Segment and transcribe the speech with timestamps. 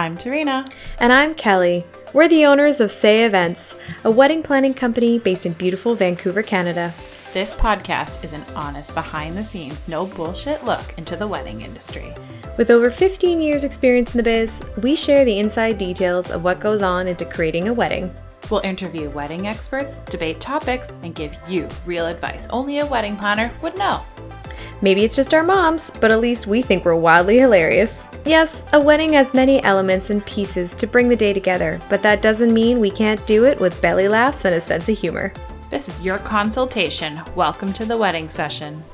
[0.00, 0.66] I'm Tarina.
[0.98, 1.84] And I'm Kelly.
[2.14, 6.94] We're the owners of Say Events, a wedding planning company based in beautiful Vancouver, Canada.
[7.34, 12.14] This podcast is an honest, behind the scenes, no bullshit look into the wedding industry.
[12.56, 16.60] With over 15 years' experience in the biz, we share the inside details of what
[16.60, 18.10] goes on into creating a wedding.
[18.48, 23.52] We'll interview wedding experts, debate topics, and give you real advice only a wedding planner
[23.60, 24.00] would know.
[24.80, 28.02] Maybe it's just our moms, but at least we think we're wildly hilarious.
[28.26, 32.20] Yes, a wedding has many elements and pieces to bring the day together, but that
[32.20, 35.32] doesn't mean we can't do it with belly laughs and a sense of humor.
[35.70, 37.22] This is your consultation.
[37.34, 38.84] Welcome to the wedding session.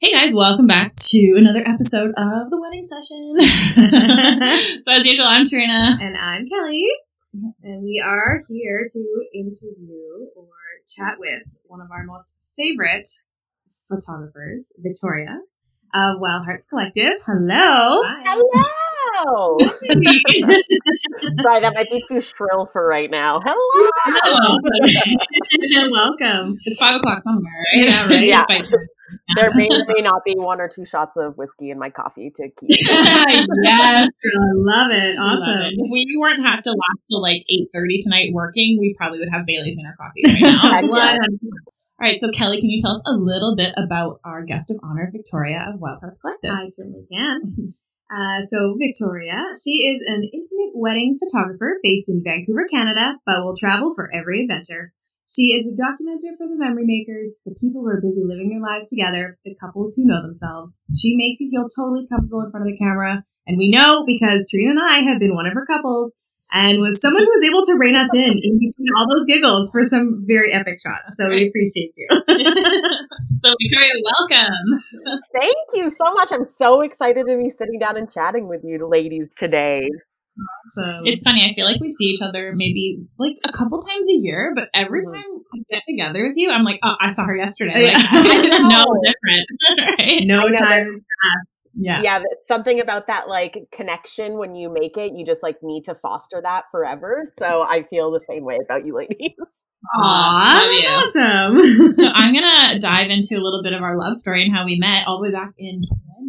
[0.00, 3.36] Hey guys, welcome back to another episode of the wedding session.
[4.84, 6.00] so as usual, I'm Tarina.
[6.02, 6.88] And I'm Kelly.
[7.32, 10.48] And we are here to interview or
[10.86, 13.06] chat with one of our most favorite
[13.88, 15.38] photographers, Victoria
[15.94, 17.12] of Wild Hearts Collective.
[17.24, 18.02] Hello.
[18.04, 18.40] Hi.
[19.12, 19.58] Hello.
[21.42, 23.40] Sorry, that might be too shrill for right now.
[23.44, 23.90] Hello.
[24.06, 24.58] Hello.
[25.90, 26.56] Welcome.
[26.64, 27.84] It's five o'clock somewhere, right?
[27.86, 28.24] Yeah, right.
[28.24, 28.44] Yeah.
[29.36, 31.90] Despite- There may or may not be one or two shots of whiskey in my
[31.90, 32.68] coffee to keep.
[32.70, 35.18] yes, girl, I love it.
[35.18, 35.66] I love Awesome.
[35.66, 35.74] it.
[35.76, 39.28] If we weren't have to last till like eight thirty tonight working, we probably would
[39.32, 40.90] have Bailey's in our coffee right now.
[41.00, 41.16] Yeah.
[42.02, 44.78] All right, so Kelly, can you tell us a little bit about our guest of
[44.82, 46.50] honor, Victoria of Wild Hearts Collective?
[46.50, 47.74] I certainly can.
[48.10, 53.54] Uh, so, Victoria, she is an intimate wedding photographer based in Vancouver, Canada, but will
[53.54, 54.94] travel for every adventure.
[55.30, 58.60] She is a documenter for the memory makers, the people who are busy living their
[58.60, 60.86] lives together, the couples who know themselves.
[60.98, 64.50] She makes you feel totally comfortable in front of the camera, and we know because
[64.50, 66.14] Tarina and I have been one of her couples
[66.52, 69.70] and was someone who was able to rein us in in between all those giggles
[69.70, 71.16] for some very epic shots.
[71.16, 72.08] So we appreciate you.
[73.38, 74.82] so Victoria, welcome.
[75.32, 76.32] Thank you so much.
[76.32, 79.90] I'm so excited to be sitting down and chatting with you ladies today.
[80.74, 81.42] So, It's funny.
[81.44, 84.68] I feel like we see each other maybe like a couple times a year, but
[84.72, 85.12] every Mhm.
[85.12, 87.86] time I get together with you, I'm like, oh, I saw her yesterday.
[87.86, 87.98] Yeah.
[87.98, 90.22] Like, no different, right?
[90.24, 91.04] no I know time.
[91.74, 92.00] Yeah.
[92.02, 95.84] Yeah, it's something about that like connection when you make it, you just like need
[95.84, 97.22] to foster that forever.
[97.38, 99.34] So I feel the same way about you ladies.
[99.96, 101.60] Aw, love you.
[101.60, 101.92] awesome.
[101.92, 104.78] so I'm gonna dive into a little bit of our love story and how we
[104.78, 105.80] met all the way back in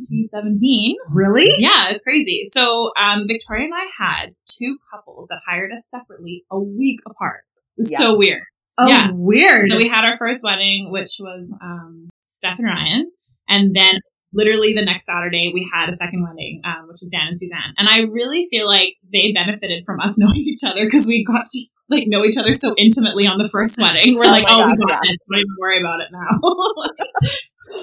[0.07, 0.95] 2017.
[1.09, 1.51] really?
[1.57, 2.41] Yeah, it's crazy.
[2.43, 7.41] So um, Victoria and I had two couples that hired us separately a week apart.
[7.77, 7.97] It was Yeah.
[7.99, 8.43] so weird.
[8.77, 9.11] Oh, Yeah.
[9.13, 9.69] weird.
[9.69, 13.11] So we had our first wedding, which was um, Steph and Ryan,
[13.47, 13.99] and then
[14.33, 17.73] literally the next Saturday we had a second wedding, um, which is Dan and Suzanne.
[17.77, 21.45] And I really feel like they benefited from us knowing each other because we got
[21.45, 21.59] to
[21.89, 24.15] like know each other so intimately on the first wedding.
[24.17, 25.17] We're Oh like, oh, we God, got this.
[25.29, 26.87] Don't even worry about it now.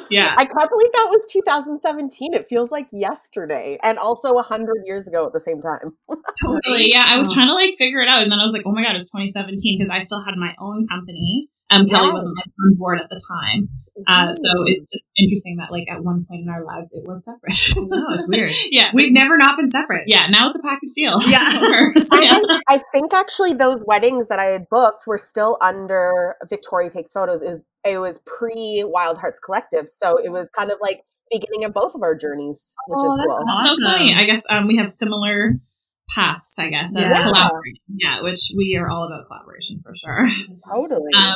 [0.10, 0.34] yeah.
[0.36, 2.32] I can't believe that was 2017.
[2.34, 5.92] It feels like yesterday and also 100 years ago at the same time.
[6.42, 6.90] Totally.
[6.90, 7.34] Yeah, I was Oh.
[7.34, 9.10] trying to like figure it out, and then I was like, "Oh my god, it's
[9.10, 11.48] 2017" because I still had my own company.
[11.70, 13.68] Um, Kelly wasn't like on board at the time,
[14.06, 17.24] uh, so it's just interesting that like at one point in our lives it was
[17.24, 17.88] separate.
[17.90, 18.48] No, it's weird.
[18.70, 20.04] yeah, We've never not been separate.
[20.06, 20.28] yeah.
[20.30, 21.18] Now it's a package deal.
[21.28, 21.38] Yeah.
[21.42, 21.96] It.
[22.12, 26.88] I, think, I think actually those weddings that I had booked were still under Victoria
[26.88, 27.42] Takes Photos.
[27.42, 31.74] Is it was pre Wild Hearts Collective, so it was kind of like beginning of
[31.74, 33.44] both of our journeys, which Oh, is cool.
[33.46, 34.14] It's so funny.
[34.14, 35.52] I guess um, we have similar
[36.14, 36.58] paths.
[36.58, 37.22] I guess of Yeah.
[37.22, 37.82] collaborating.
[37.88, 40.26] Yeah, which we are all about collaboration for sure.
[40.66, 41.12] Totally.
[41.14, 41.34] Um,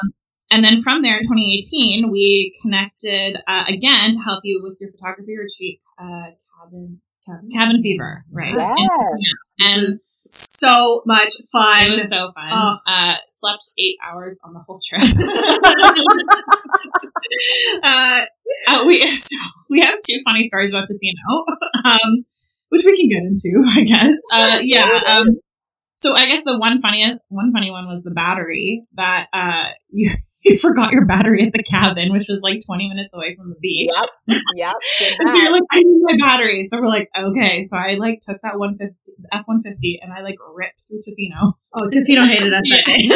[0.52, 4.90] and then from there in 2018, we connected uh, again to help you with your
[4.90, 6.30] photography retreat, uh,
[6.60, 8.54] cabin, cabin, cabin fever, right?
[8.54, 8.72] Yes.
[8.78, 8.90] And,
[9.60, 9.82] and
[10.24, 11.86] So much fun.
[11.86, 12.48] it was so fun.
[12.52, 12.76] Oh.
[12.86, 15.02] Uh, slept eight hours on the whole trip.
[17.82, 18.20] uh,
[18.68, 19.36] uh, we so
[19.70, 21.44] we have two funny stories about Tofino,
[21.84, 22.24] um,
[22.68, 24.18] which we can get into, I guess.
[24.32, 25.00] Uh, yeah.
[25.08, 25.40] Um,
[25.96, 30.10] so I guess the one funny one funny one was the battery that uh, you
[30.44, 33.56] you forgot your battery at the cabin, which was like 20 minutes away from the
[33.60, 33.94] beach.
[34.26, 34.40] Yep.
[34.56, 34.74] Yep.
[35.20, 36.64] And you're like, I need my battery.
[36.64, 37.64] So we're like, okay.
[37.64, 38.96] So I like took that 150,
[39.32, 41.52] F 150, and I like ripped through Tofino.
[41.74, 43.08] oh, Tofino hated us that day.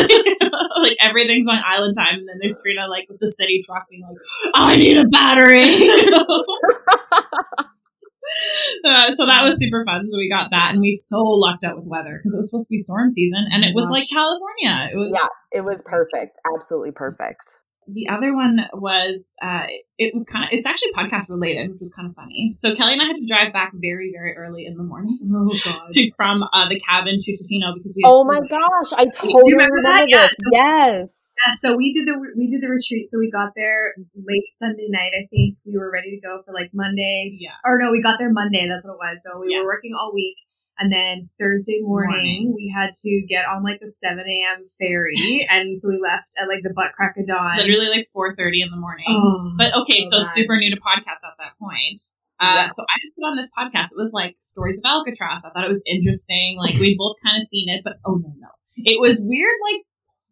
[0.82, 4.02] like everything's on island time, and then there's Tarina like with the city truck being
[4.02, 4.16] like,
[4.54, 5.66] I need a battery.
[8.84, 10.08] Uh, so that was super fun.
[10.08, 12.68] So we got that, and we so lucked out with weather because it was supposed
[12.68, 14.92] to be storm season, and it was like California.
[14.92, 16.38] It was yeah, it was perfect.
[16.54, 17.55] Absolutely perfect.
[17.88, 19.64] The other one was uh,
[19.98, 22.52] it was kind of it's actually podcast related, which was kind of funny.
[22.54, 25.46] So Kelly and I had to drive back very very early in the morning Oh
[25.64, 25.92] god.
[25.92, 28.02] to from uh, the cabin to Tofino because we.
[28.04, 30.08] Had Oh my gosh, I totally remember remember, that?
[30.08, 31.22] Yeah, so- yes.
[31.46, 33.10] Yeah, so we did the we did the retreat.
[33.10, 35.12] So we got there late Sunday night.
[35.12, 37.36] I think we were ready to go for like Monday.
[37.38, 37.50] Yeah.
[37.64, 38.66] Or no, we got there Monday.
[38.66, 39.20] That's what it was.
[39.22, 39.60] So we Yes.
[39.60, 40.36] were working all week,
[40.78, 44.64] and then Thursday morning, we had to get on like the seven a.m.
[44.78, 47.56] ferry, and so we left at like the butt crack of dawn.
[47.56, 49.06] literally like four thirty in the morning.
[49.08, 50.26] Oh, But okay, so, bad.
[50.34, 52.00] super new to podcast at that point.
[52.38, 52.68] Uh, Yeah.
[52.68, 53.86] So I just put on this podcast.
[53.92, 55.44] It was like stories of Alcatraz.
[55.44, 56.58] I thought it was interesting.
[56.58, 59.56] Like we'd both kind of seen it, but oh no, no, it was weird.
[59.72, 59.82] Like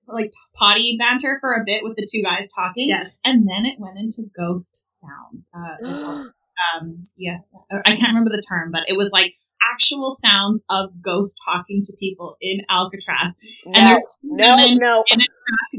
[0.07, 3.19] like potty banter for a bit with the two guys talking, Yes.
[3.25, 5.49] and then it went into ghost sounds.
[5.57, 6.25] Uh,
[6.79, 9.35] um, yes, I can't remember the term, but it was like
[9.73, 13.35] actual sounds of ghosts talking to people in Alcatraz.
[13.67, 15.05] And there's two no, women no.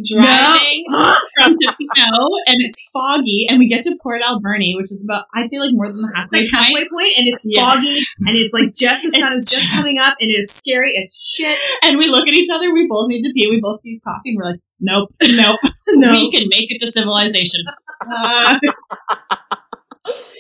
[0.04, 0.86] driving
[1.40, 5.50] from Tofino, and it's foggy, and we get to Port Alberni, which is about I'd
[5.50, 6.64] say like more than the It's halfway like point.
[6.64, 7.66] halfway point, and it's Yeah.
[7.66, 7.96] foggy,
[8.28, 10.96] and it's like just the sun It's is just coming up, and it is scary
[10.98, 11.56] as shit.
[11.84, 12.74] And we look at each other.
[12.74, 13.48] We both need to pee.
[13.50, 14.36] We both keep coughing.
[14.38, 15.60] We're like, nope, nope.
[15.90, 16.10] No.
[16.12, 17.64] We can make it to civilization.
[18.12, 18.60] Uh,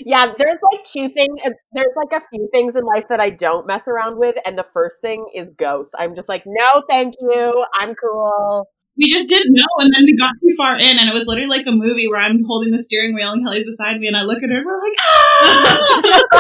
[0.05, 1.39] Yeah, there's like two things.
[1.73, 4.65] There's like a few things in life that I don't mess around with, and the
[4.73, 5.93] first thing is ghosts.
[5.97, 7.65] I'm just like, no, thank you.
[7.79, 8.67] I'm cool.
[8.97, 11.49] we just didn't know, and then we got too far in, and it was literally
[11.49, 14.21] like a movie where I'm holding the steering wheel and Kelly's beside me, and I
[14.21, 16.31] look at her, and we're like, ah!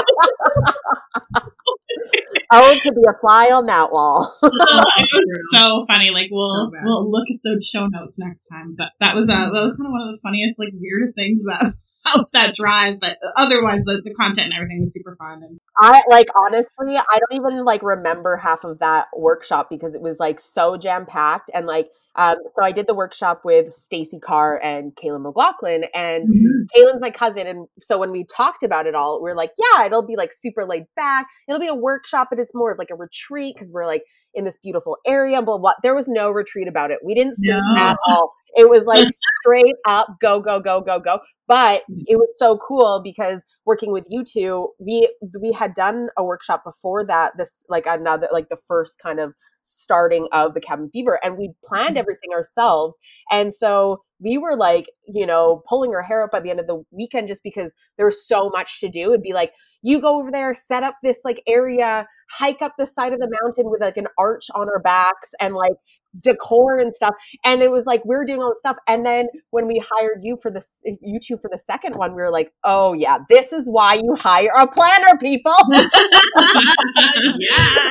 [2.53, 4.37] Oh, to be a fly on that wall.
[4.43, 6.11] it was so funny.
[6.11, 8.75] Like we'll So we'll look at those show notes next time.
[8.77, 11.41] But that was uh, that was kind of one of the funniest, like weirdest things
[11.43, 11.73] that
[12.07, 12.99] out that drive.
[12.99, 15.43] But otherwise, the, the content and everything was super fun.
[15.43, 20.01] And I like honestly, I don't even like remember half of that workshop because it
[20.01, 24.19] was like so jam packed and like um so I did the workshop with Stacey
[24.19, 26.29] Carr and Kaylyn McLachlan and
[26.73, 29.85] Kaylyn's my cousin and so when we talked about it all, we are like, yeah,
[29.85, 31.27] it'll be like super laid back.
[31.49, 34.03] It'll be a workshop, but it's more of like a retreat because we're like
[34.33, 35.73] in this beautiful area, blah blah.
[35.83, 36.99] There was no retreat about it.
[37.03, 37.75] We didn't sleep No.
[37.77, 38.33] at all.
[38.55, 39.07] It was like
[39.41, 41.19] straight up go go go go go.
[41.47, 42.03] But mm.
[42.07, 45.09] it was so cool because working with you two, we
[45.39, 47.33] we had done a workshop before that.
[47.37, 51.51] This like another like the first kind of starting of the cabin fever, and we
[51.63, 51.99] planned mm.
[51.99, 52.97] everything ourselves.
[53.31, 56.67] And so we were like, you know, pulling our hair up by the end of
[56.67, 59.09] the weekend just because there was so much to do.
[59.09, 62.87] It'd be like, you go over there, set up this like area, hike up the
[62.87, 65.73] side of the mountain with like an arch on our backs and like
[66.19, 67.15] decor and stuff.
[67.43, 68.77] And it was like we were doing all this stuff.
[68.87, 72.21] And then when we hired you for this, you two for the second one, we
[72.21, 75.55] were like, oh yeah, this is why you hire a planner, people.
[75.71, 75.81] yeah,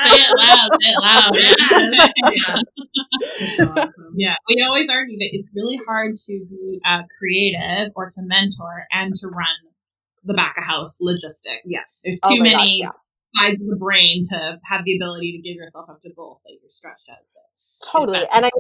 [0.03, 1.35] say it loud, say it loud.
[1.95, 2.07] Yeah.
[2.33, 2.61] yeah.
[3.43, 3.93] Awesome.
[4.17, 8.87] Yeah, we always argue that it's really hard to be uh, creative or to mentor
[8.93, 9.75] and to run
[10.25, 11.67] the back of house logistics.
[11.67, 11.81] Yeah.
[12.03, 12.91] there's Oh too my gosh, many yeah.
[13.41, 16.41] sides of the brain to have the ability to give yourself up to both.
[16.45, 17.19] Like you're stretched out.
[17.29, 18.19] So it's totally.
[18.19, 18.51] And I,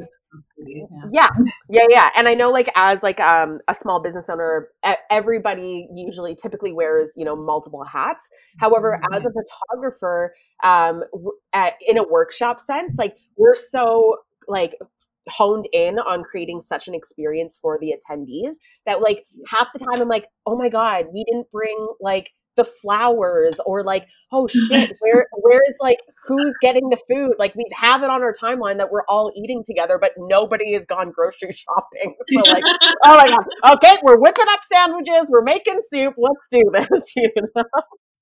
[0.66, 1.06] yeah.
[1.10, 1.28] yeah
[1.68, 4.68] yeah yeah and i know like as like um a small business owner
[5.10, 8.28] everybody usually typically wears you know multiple hats
[8.58, 14.16] however as a photographer um w- at, in a workshop sense like we're so
[14.48, 14.74] like
[15.28, 18.54] honed in on creating such an experience for the attendees
[18.86, 22.64] that like half the time i'm like oh my god we didn't bring like the
[22.64, 27.64] flowers or like oh shit where where is like who's getting the food like we
[27.72, 31.52] have it on our timeline that we're all eating together but nobody has gone grocery
[31.52, 32.62] shopping so like
[33.04, 37.30] oh my god okay we're whipping up sandwiches we're making soup let's do this you
[37.54, 37.64] know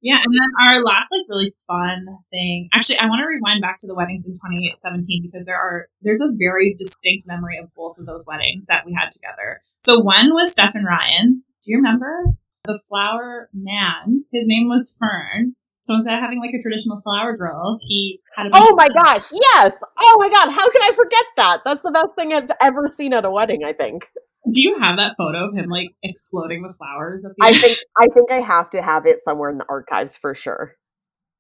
[0.05, 2.69] Yeah, and then our last like really fun thing.
[2.75, 6.21] Actually, I want to rewind back to the weddings in 2017 because there are there's
[6.21, 9.63] a very distinct memory of both of those weddings that we had together.
[9.79, 11.47] So one was Steph and Ryan's.
[11.63, 14.25] Do you remember the flower man?
[14.33, 15.55] His name was Fern.
[15.83, 19.31] So instead of having like a traditional flower girl, he had a oh my gosh
[19.33, 22.87] yes oh my god how can i forget that that's the best thing i've ever
[22.87, 24.07] seen at a wedding i think
[24.51, 27.57] Do you have that photo of him like exploding with flowers at the i end?
[27.57, 30.77] think i think i have to have it somewhere in the archives for sure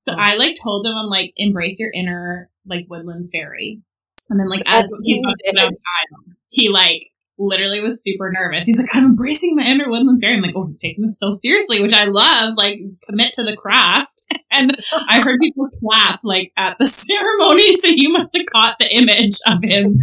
[0.06, 3.80] So I like told him I'm like embrace your inner like woodland fairy,
[4.28, 5.54] and then like as he's about to did.
[5.54, 8.66] go down the aisle, he like literally was super nervous.
[8.66, 10.36] He's like I'm embracing my inner woodland fairy.
[10.36, 12.54] I'm like oh he's taking this so seriously, which I love.
[12.56, 14.08] Like commit to the craft.
[14.54, 14.76] And
[15.08, 19.38] I heard people clap like at the ceremony, so you must have caught the image
[19.46, 19.98] of him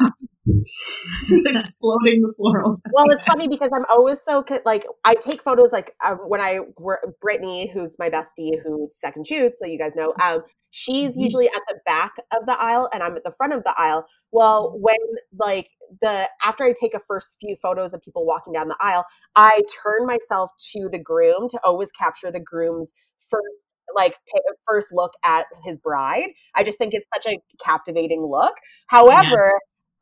[1.46, 2.80] exploding the florals.
[2.92, 6.60] well, it's funny because I'm always so like I take photos like um, when I
[6.78, 10.12] were Brittany, who's my bestie, who second shoots, so you guys know.
[10.22, 11.22] Um, she's Mhm.
[11.22, 14.06] usually at the back of the aisle, and I'm at the front of the aisle.
[14.32, 14.96] Well, when
[15.38, 15.68] like
[16.02, 19.62] the after I take a first few photos of people walking down the aisle, I
[19.82, 24.16] turn myself to the groom to always capture the groom's first like
[24.66, 26.30] first look at his bride.
[26.54, 28.54] I just think it's such a captivating look.
[28.88, 29.52] However,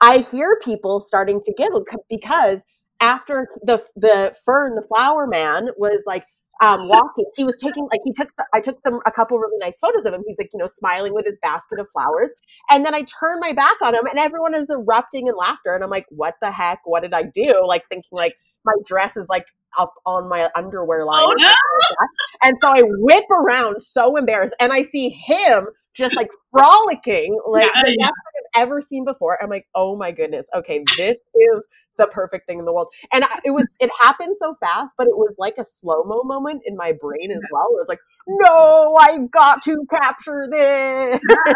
[0.02, 2.66] I hear people starting to giggle because
[3.00, 6.25] after the the fern, the flower man was like
[6.61, 9.78] um, walking, he was taking like he took I took some a couple really nice
[9.78, 10.23] photos of him.
[10.26, 12.35] He's like you know smiling with his basket of flowers,
[12.68, 15.85] and then I turn my back on him, and everyone is erupting in laughter, and
[15.85, 16.80] I'm like, what the heck?
[16.85, 17.64] What did I do?
[17.66, 19.47] Like thinking like my dress is like
[19.78, 21.23] up on my underwear line.
[21.25, 22.09] Oh, like.
[22.42, 27.71] And so I whip around so embarrassed and I see him just like frolicking like
[27.75, 28.11] Yeah, yeah.
[28.54, 29.42] Ever seen before.
[29.42, 31.68] I'm like, oh my goodness, okay, this is
[31.99, 32.88] the perfect thing in the world.
[33.12, 36.23] And I, it was it happened so fast, but it was like a slow mo
[36.25, 37.66] moment in my brain as well.
[37.66, 41.21] It was like, no, I've got to capture this.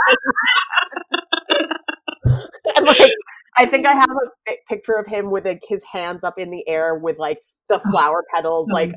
[2.76, 3.12] and like,
[3.58, 4.10] I think I have
[4.48, 7.80] a picture of him with like his hands up in the air with like the
[7.90, 8.92] flower petals like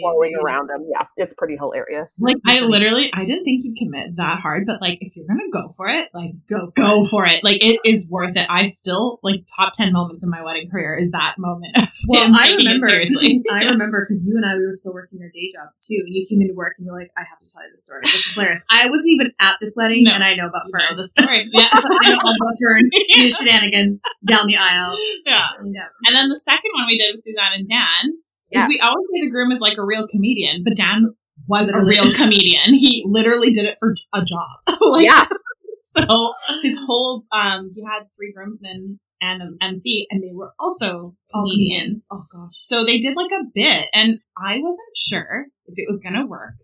[0.00, 0.86] flowing around him.
[0.90, 2.14] Yeah, it's pretty hilarious.
[2.20, 5.50] Like I literally, I didn't think you'd commit that hard, but like if you're gonna
[5.52, 6.70] go for it, like Go.
[6.76, 7.06] For go it.
[7.08, 7.42] for it.
[7.42, 8.46] Like it is worth it.
[8.48, 11.76] I still like top ten moments in my wedding career is that moment.
[12.06, 12.86] Well, I remember.
[12.86, 13.40] seriously.
[13.50, 16.12] I remember because you and I we were still working our day jobs too, and
[16.12, 18.00] you came into work and you're like, "I have to tell you this story.
[18.02, 20.12] This is hilarious." I wasn't even at this wedding, No.
[20.12, 20.96] and I know about You know Fern.
[20.98, 21.48] the story.
[21.50, 21.64] Yeah.
[21.72, 24.92] I know all about Fern and his shenanigans down the aisle.
[25.24, 25.48] yeah.
[25.64, 25.88] Yeah.
[26.04, 28.03] And then the second one we did with Suzanne and Dan
[28.60, 31.14] Is we always say the groom is like a real comedian, but Dan
[31.46, 32.74] was a real comedian.
[32.74, 34.80] He literally did it for a job.
[34.92, 35.24] like, yeah,
[35.96, 41.14] So his whole um he had three groomsmen and an MC and they were also
[41.32, 42.08] All comedians.
[42.12, 42.52] Oh gosh.
[42.52, 46.54] So they did like a bit and I wasn't sure if it was gonna work.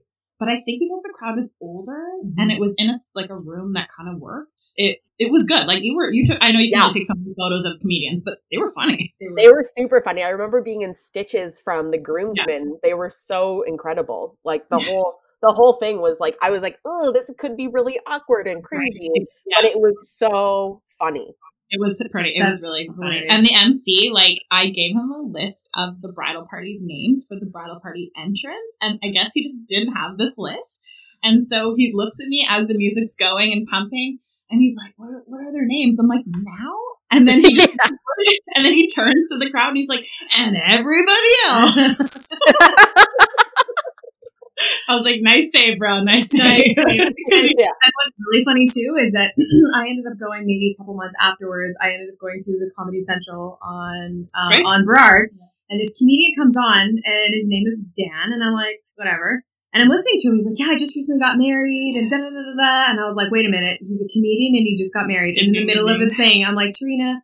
[0.41, 2.51] But I think because the crowd was older and mm-hmm.
[2.51, 5.67] it was in a like a room that kind of worked, it it was good.
[5.67, 6.87] Like you were you took I know you can Yeah.
[6.87, 9.15] only take some photos of comedians, but they were funny.
[9.37, 10.23] they were super funny.
[10.23, 12.79] I remember being in stitches from the groomsmen.
[12.83, 14.39] They were so incredible.
[14.43, 17.69] Like the whole the whole thing was like I was like, oh, this could be
[17.69, 19.11] really awkward and cringy,
[19.47, 19.59] Yeah.
[19.61, 21.35] but it was so funny.
[21.71, 22.31] It was pretty.
[22.31, 23.27] It That's was really funny.
[23.29, 27.39] And the MC, like, I gave him a list of the bridal party's names for
[27.39, 30.81] the bridal party entrance, and I guess he just didn't have this list.
[31.23, 34.19] And so he looks at me as the music's going and pumping,
[34.50, 35.11] and he's like, "What?
[35.11, 36.77] Are, what are their names?" I'm like, "Now."
[37.12, 37.77] And then he just,
[38.55, 40.07] and then he turns to the crowd and he's like,
[40.39, 42.39] "And everybody else."
[44.91, 46.03] I was like, "Nice save, bro.
[46.03, 47.15] Nice save." Nice save.
[47.61, 47.73] Yeah.
[47.83, 49.33] And what's really funny too is that
[49.77, 51.77] I ended up going maybe a couple months afterwards.
[51.81, 54.65] I ended up going to the Comedy Central on um, Right.
[54.67, 55.31] on Burrard,
[55.69, 59.43] and this comedian comes on, and his name is Dan, and I'm like, whatever.
[59.73, 60.35] And I'm listening to him.
[60.35, 62.91] He's like, "Yeah, I just recently got married," and da da da da da.
[62.91, 65.39] And I was like, "Wait a minute, he's a comedian and he just got married."
[65.39, 67.23] And in the middle of his thing, I'm like, "Tarina,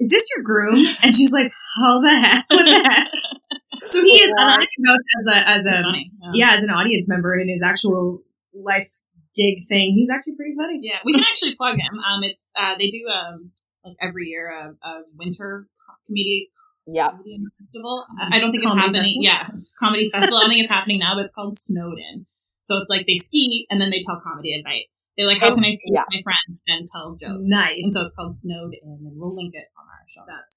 [0.00, 2.44] is this your groom?" And she's like, "How the heck?
[2.48, 3.08] What the heck?"
[3.86, 6.10] So he is, and I can vouch as a as a funny.
[6.32, 8.22] yeah, as an audience member in his actual
[8.54, 8.88] life
[9.34, 10.78] gig thing, he's actually pretty funny.
[10.82, 11.98] Yeah, we can actually plug him.
[11.98, 13.50] Um, it's uh, they do um
[13.84, 16.50] like every year a, a winter co- comedy
[16.86, 17.08] Yeah.
[17.10, 18.06] comedian festival.
[18.20, 19.02] I I don't think it's happening.
[19.02, 19.24] festival?
[19.24, 20.38] Yeah, it's a comedy festival.
[20.38, 22.26] I don't think it's happening now, but it's called Snowed In.
[22.62, 24.86] So it's like they ski and then they tell comedy at night.
[25.18, 26.02] They're like, how Oh, can I ski yeah.
[26.08, 27.46] with my friend and tell jokes?
[27.48, 27.84] Nice.
[27.84, 30.22] And so it's called Snowed In, and we'll link it on our show.
[30.26, 30.54] That's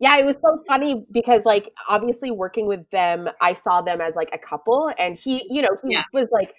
[0.00, 4.16] Yeah, it was so funny because like obviously working with them, I saw them as
[4.16, 6.02] like a couple and he, you know, he Yeah.
[6.12, 6.54] was like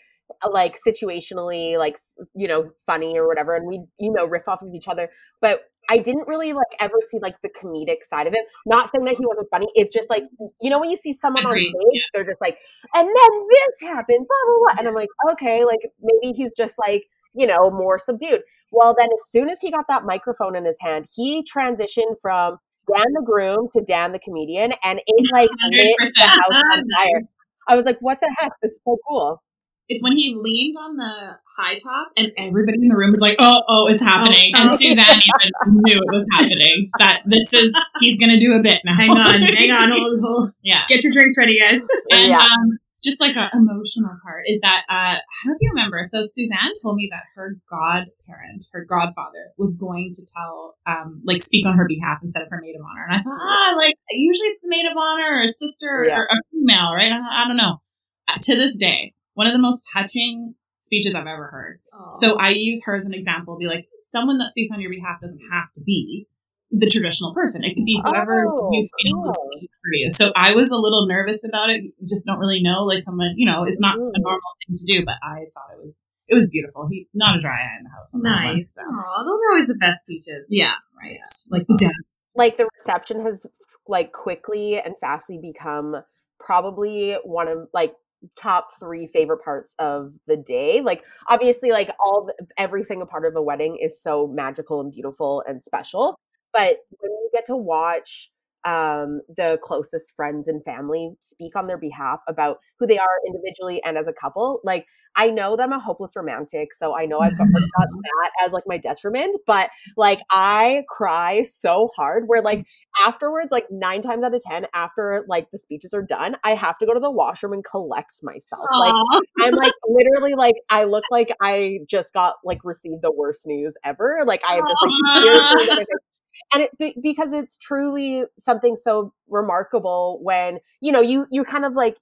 [0.51, 1.97] like situationally like
[2.33, 5.09] you know funny or whatever and we you know riff off of each other
[5.41, 9.05] but i didn't really like ever see like the comedic side of it not saying
[9.05, 10.45] that he wasn't funny it's just like mm-hmm.
[10.61, 12.57] you know when you see someone on stage they're just like
[12.95, 16.75] and then this happened blah blah blah and i'm like okay like maybe he's just
[16.79, 18.41] like you know more subdued.
[18.71, 22.57] Well then as soon as he got that microphone in his hand he transitioned from
[22.87, 27.21] dan the groom to dan the comedian and it like lit the house on fire
[27.67, 29.41] i was like what the heck this is so cool
[29.89, 33.35] It's when he leaned on the high top and everybody in the room was like,
[33.37, 34.51] oh, oh, it's happening.
[34.55, 34.75] Oh, and oh.
[34.75, 36.89] Suzanne even knew it was happening.
[36.97, 38.95] That this is, he's going to do a bit now.
[38.95, 40.49] hang on, hang on, hold, hold.
[40.63, 40.81] yeah.
[40.87, 41.85] Get your drinks ready, guys.
[42.11, 42.39] And Yeah.
[42.39, 45.99] um, just like an emotional part is that uh, I don't know if you remember.
[46.03, 51.41] So Suzanne told me that her godparent, her godfather, was going to tell, um, like,
[51.41, 53.05] speak on her behalf instead of her maid of honor.
[53.09, 56.17] And I thought, ah, like usually it's the maid of honor or a sister Yeah.
[56.19, 57.11] or a female, right?
[57.11, 57.81] I, I don't know.
[58.27, 61.79] Uh, to this day, one of the most touching speeches I've ever heard.
[62.15, 63.57] So I use her as an example.
[63.57, 66.27] Be like, someone that speaks on your behalf doesn't have to be
[66.75, 67.63] the traditional person.
[67.63, 69.29] It could be whoever Oh, you feel cool.
[69.31, 69.47] is
[69.81, 70.09] for you.
[70.11, 71.83] So I was a little nervous about it.
[71.83, 74.11] You just don't really know, like someone, you know, it's not a Mhm.
[74.17, 75.05] normal thing to do.
[75.05, 76.87] But I thought it was it was beautiful.
[76.89, 78.15] He not a dry eye in the house.
[78.15, 78.73] on that one, Nice.
[78.73, 78.81] so.
[78.87, 80.47] Oh, those are always the best speeches.
[80.49, 81.19] Yeah, right.
[81.51, 81.91] Like the dad.
[82.35, 83.45] like the reception has
[83.87, 85.97] like quickly and fastly become
[86.39, 87.93] probably one of like
[88.37, 93.25] top three favorite parts of the day like obviously like all the, everything a part
[93.25, 96.15] of a wedding is so magical and beautiful and special
[96.53, 98.31] but when you get to watch
[98.65, 103.83] um, the closest friends and family speak on their behalf about who they are individually
[103.83, 107.19] and as a couple like i know that i'm a hopeless romantic so i know
[107.19, 112.65] i've got, that as like my detriment but like i cry so hard where like
[113.05, 116.77] afterwards like nine times out of ten after like the speeches are done i have
[116.77, 118.93] to go to the washroom and collect myself like
[119.41, 123.75] i'm like literally like i look like i just got like received the worst news
[123.83, 125.87] ever like i have just like
[126.33, 126.81] tears rolling down my face.
[126.81, 131.73] and it because it's truly something so remarkable when you know you you kind of
[131.73, 131.97] like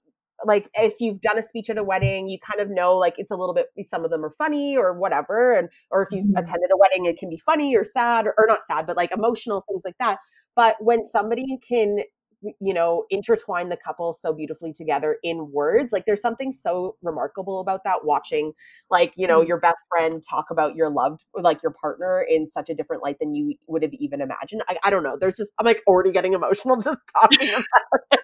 [0.45, 3.31] like if you've done a speech at a wedding you kind of know like it's
[3.31, 6.39] a little bit some of them are funny or whatever and or if you've Mhm.
[6.39, 9.11] attended a wedding it can be funny or sad or, or not sad but like
[9.11, 10.19] emotional things like that
[10.55, 11.99] but when somebody can
[12.41, 17.59] you know intertwine the couple so beautifully together in words like there's something so remarkable
[17.59, 18.53] about that watching
[18.89, 19.47] like you know Mm.
[19.47, 23.17] your best friend talk about your loved like your partner in such a different light
[23.19, 26.11] than you would have even imagined i, I don't know there's just i'm like already
[26.11, 28.19] getting emotional just talking about it.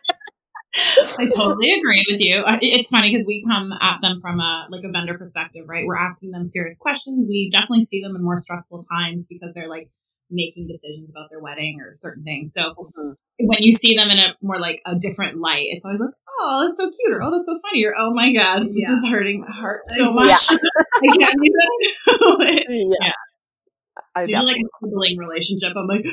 [1.19, 2.43] I totally agree with you.
[2.61, 5.85] It's funny because we come at them from a like a vendor perspective, right?
[5.85, 7.25] We're asking them serious questions.
[7.27, 9.89] We definitely see them in more stressful times because they're like
[10.29, 12.53] making decisions about their wedding or certain things.
[12.53, 13.15] So Mhm.
[13.39, 16.65] When you see them in a more like a different light, it's always like, oh,
[16.67, 18.95] that's so cute, or oh, that's so funny, or oh my god, this Yeah.
[18.95, 20.33] is hurting my heart so Yeah.
[20.33, 20.49] much.
[21.03, 21.35] I can't
[22.69, 22.89] even.
[23.01, 23.11] yeah,
[24.15, 25.73] I It's usually like a sibling relationship.
[25.75, 26.05] I'm like,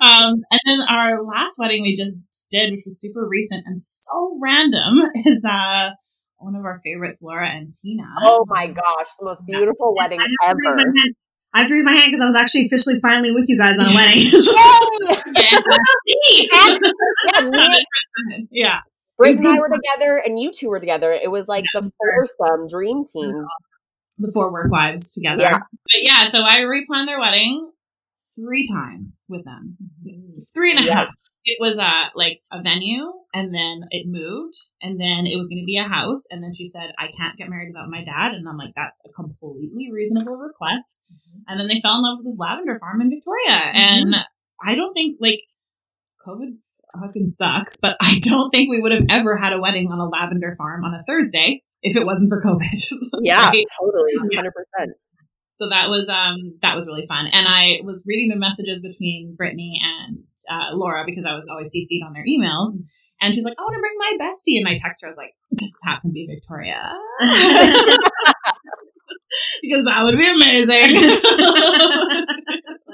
[0.00, 2.12] um, and then our last wedding we just
[2.50, 5.90] did, which was super recent and so random, is uh
[6.38, 8.04] one of our favorites, Laura and Tina.
[8.22, 10.58] Oh my gosh, the most beautiful wedding I to raise ever.
[10.76, 11.14] my hand.
[11.54, 13.78] I have to raise my hand because I was actually officially finally with you guys
[13.78, 14.30] on a wedding.
[15.36, 15.58] Yeah,
[16.06, 16.48] me
[17.36, 18.78] and yeah.
[19.18, 21.12] Britt and I were together, and you two were together.
[21.12, 23.32] It was like the foursome dream team.
[24.18, 25.42] the four work wives together.
[25.42, 25.58] Yeah.
[25.58, 27.70] But yeah, so I replanned their wedding
[28.36, 29.76] three times with them.
[30.54, 31.08] Three and a half
[31.44, 35.60] it was a like a venue and then it moved and then it was going
[35.60, 38.32] to be a house and then she said i can't get married without my dad
[38.32, 41.40] and i'm like that's a completely reasonable request mm-hmm.
[41.48, 43.78] and then they fell in love with this lavender farm in victoria mm-hmm.
[43.78, 44.16] and
[44.64, 45.40] i don't think like
[46.26, 46.56] covid
[47.00, 50.08] fucking sucks but i don't think we would have ever had a wedding on a
[50.08, 52.62] lavender farm on a thursday if it wasn't for covid
[53.22, 53.64] yeah right?
[53.78, 54.50] totally 100%
[55.54, 59.36] so that was um that was really fun, and I was reading the messages between
[59.36, 62.70] Brittany and uh, Laura because I was always CC'd on their emails,
[63.20, 65.16] and she's like, "I want to bring my bestie," and I text her, I was
[65.16, 66.98] like, "Does it happen to be Victoria?"
[69.62, 72.28] because that would be amazing.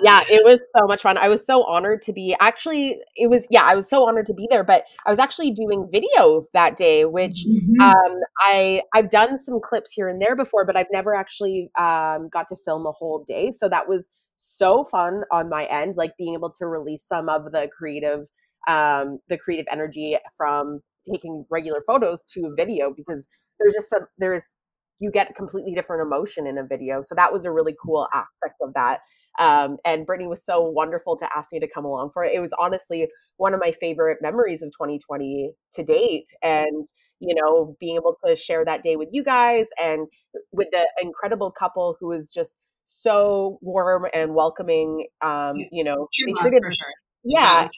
[0.02, 1.18] Yeah, it was so much fun.
[1.18, 2.98] I was so honored to be actually.
[3.16, 4.64] It was yeah, I was so honored to be there.
[4.64, 7.82] But I was actually doing video that day, which Mhm.
[7.82, 12.28] um, I I've done some clips here and there before, but I've never actually um,
[12.30, 13.50] got to film a whole day.
[13.50, 17.52] So that was so fun on my end, like being able to release some of
[17.52, 18.26] the creative
[18.68, 24.56] um, the creative energy from taking regular photos to video because there's just some there's
[25.00, 27.00] you get a completely different emotion in a video.
[27.02, 29.00] So that was a really cool aspect of that.
[29.38, 32.34] Um, and Brittany was so wonderful to ask me to come along for it.
[32.34, 33.08] It was honestly
[33.38, 36.28] one of my favorite memories of 2020 to date.
[36.42, 36.86] And,
[37.18, 40.06] you know, being able to share that day with you guys and
[40.52, 45.06] with the incredible couple who was just so warm and welcoming.
[45.22, 45.66] Um, Yeah.
[45.72, 46.92] you know, True they treated, for sure.
[47.24, 47.70] yeah, is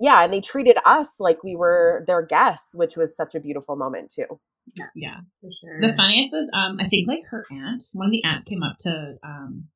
[0.00, 3.76] yeah, and they treated us like we were their guests, which was such a beautiful
[3.76, 4.40] moment too.
[4.76, 4.86] True.
[4.94, 5.20] Yeah.
[5.40, 5.80] For sure.
[5.80, 8.76] The funniest was, um, I think like her aunt, one of the aunts came up
[8.80, 9.68] to um,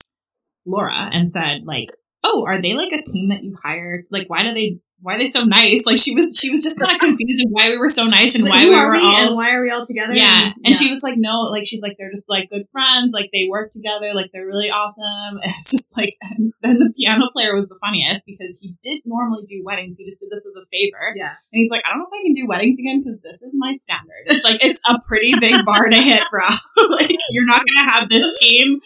[0.67, 1.91] Laura and said, like,
[2.23, 4.05] "Oh, are they like a team that you hired?
[4.11, 4.79] Like, why do they?
[5.01, 5.87] Why are they so nice?
[5.87, 8.43] Like, she was she was just kind of confused why we were so nice and
[8.43, 10.13] She's why we were we all and why are we all together?
[10.15, 10.51] yeah.
[10.65, 10.75] And yeah.
[10.75, 13.71] she was like, no, like she's like they're just like good friends, like they work
[13.71, 15.39] together, like they're really awesome.
[15.39, 19.01] And it's just like, and then the piano player was the funniest because he did
[19.05, 19.99] normally do weddings.
[19.99, 21.15] He just did this as a favor.
[21.15, 21.31] yeah.
[21.53, 23.53] And he's like, I don't know if I can do weddings again because this is
[23.55, 24.27] my standard.
[24.27, 26.43] It's like, it's a pretty big bar to hit, bro.
[26.91, 28.81] like, you're not going to have this team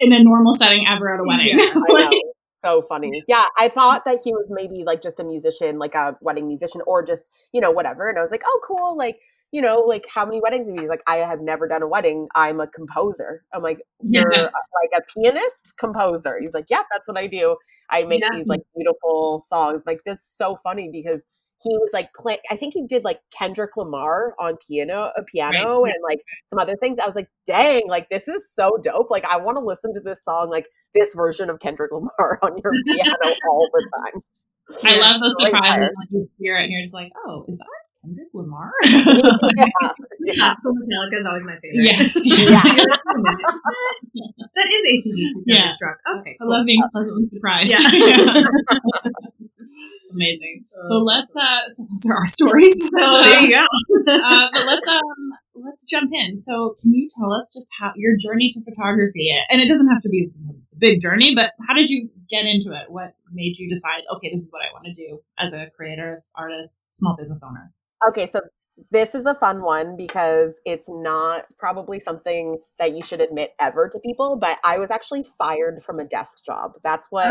[0.00, 1.56] in a normal setting ever at a wedding.
[1.56, 2.20] Yeah, I Like, know.
[2.64, 3.22] So funny.
[3.28, 6.80] Yeah, I thought that he was maybe like just a musician, like a wedding musician,
[6.86, 8.08] or just, you know, whatever.
[8.08, 8.96] And I was like, oh, cool.
[8.96, 9.18] Like,
[9.52, 10.80] you know, like how many weddings have you?
[10.82, 12.26] He's like, I have never done a wedding.
[12.34, 13.44] I'm a composer.
[13.52, 14.42] I'm like, you're Yeah.
[14.42, 16.38] like a pianist composer.
[16.40, 17.56] He's like, yeah, that's what I do.
[17.90, 18.30] I make Yeah.
[18.36, 19.82] these like beautiful songs.
[19.86, 21.26] Like that's so funny because
[21.64, 22.38] he was like play.
[22.50, 25.92] I think he did like Kendrick Lamar on piano, uh, a piano, Right.
[25.94, 26.98] and like some other things.
[27.02, 29.10] I was like, dang, like this is so dope.
[29.10, 32.56] Like I want to listen to this song, like this version of Kendrick Lamar on
[32.62, 33.16] your piano
[33.50, 34.22] all the time.
[34.84, 35.92] I love those Great surprises hire.
[35.96, 37.66] when you hear it and you're just like, oh, is that
[38.02, 38.70] Kendrick Lamar?
[38.84, 39.70] yeah,
[40.24, 40.32] yeah.
[40.38, 41.84] Classical Metallica is always my favorite.
[41.84, 42.24] yes.
[42.26, 42.62] Yeah.
[44.54, 45.56] that is ACDC Yeah.
[45.56, 45.98] Thunderstruck.
[46.20, 46.36] Okay.
[46.40, 47.70] I love being pleasantly surprised.
[47.72, 48.44] Yeah.
[50.10, 50.64] Amazing.
[50.82, 52.90] So let's uh so those are our stories.
[52.90, 53.62] So there you go.
[54.12, 56.40] uh, but let's um let's jump in.
[56.40, 60.02] So can you tell us just how your journey to photography and it doesn't have
[60.02, 60.30] to be
[60.74, 62.90] a big journey, but how did you get into it?
[62.90, 66.22] What made you decide, okay, this is what I want to do as a creator,
[66.34, 67.72] artist, small business owner?
[68.08, 68.40] Okay, so
[68.90, 73.88] this is a fun one because it's not probably something that you should admit ever
[73.88, 76.72] to people, but I was actually fired from a desk job.
[76.82, 77.28] That's what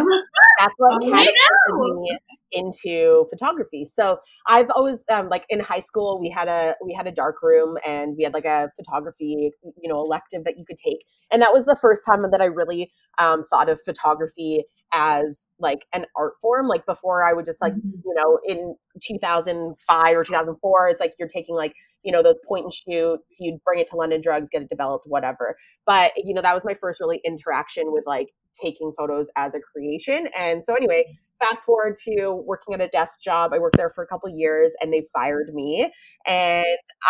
[0.60, 1.36] that's what Oh, catapulted
[1.69, 2.01] no.
[2.01, 2.17] me
[2.51, 3.86] into photography.
[3.86, 7.41] So I've always um, like in high school we had a we had a dark
[7.41, 9.51] room and we had like a photography
[9.82, 12.45] you know elective that you could take, and that was the first time that I
[12.45, 16.67] really um, thought of photography as like an art form.
[16.67, 17.82] Like before, I would just like Mhm.
[18.06, 22.65] you know in 2005 or 2004, it's like you're taking like you know those point
[22.65, 23.38] and shoots.
[23.39, 25.56] You'd bring it to London Drugs, get it developed, whatever.
[25.86, 28.29] But you know that was my first really interaction with like
[28.62, 30.27] taking photos as a creation.
[30.38, 31.06] And so anyway,
[31.39, 33.51] fast forward to working at a desk job.
[33.53, 35.91] I worked there for a couple years and they fired me.
[36.27, 36.65] And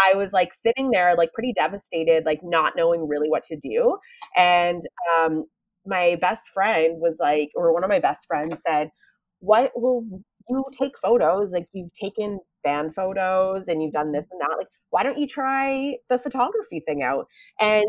[0.05, 3.97] I was like sitting there, like pretty devastated, like not knowing really what to do.
[4.37, 4.83] And
[5.19, 5.45] um,
[5.85, 8.89] my best friend was like, or one of my best friends said,
[9.39, 10.05] What will
[10.49, 11.51] you take photos?
[11.51, 14.57] Like you've taken band photos and you've done this and that.
[14.57, 17.25] Like, why don't you try the photography thing out?
[17.59, 17.85] And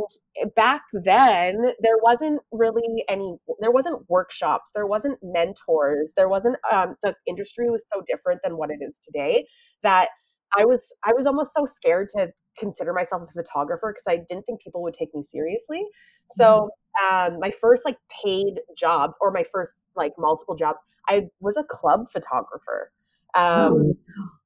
[0.57, 6.97] back then, there wasn't really any, there wasn't workshops, there wasn't mentors, there wasn't, um,
[7.03, 9.47] the industry was so different than what it is today
[9.83, 10.09] that
[10.57, 14.45] I was, I was almost so scared to consider myself a photographer because I didn't
[14.45, 15.85] think people would take me seriously.
[16.29, 16.71] So,
[17.03, 21.65] um, my first like paid jobs or my first like multiple jobs, I was a
[21.65, 22.91] club photographer.
[23.37, 23.95] Um,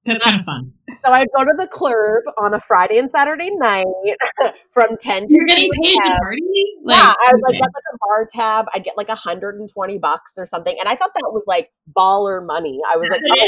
[0.07, 0.73] That's kind of fun.
[1.05, 1.95] so I'd go to the club
[2.41, 3.85] on a Friday and Saturday night
[4.73, 6.65] from 10 to You're getting paid to party?
[6.87, 7.59] yeah, I would like okay.
[7.59, 8.67] get like a bar tab.
[8.75, 10.75] I'd get like 120 bucks or something.
[10.81, 12.81] And I thought that was like baller money.
[12.91, 13.47] I was like, oh.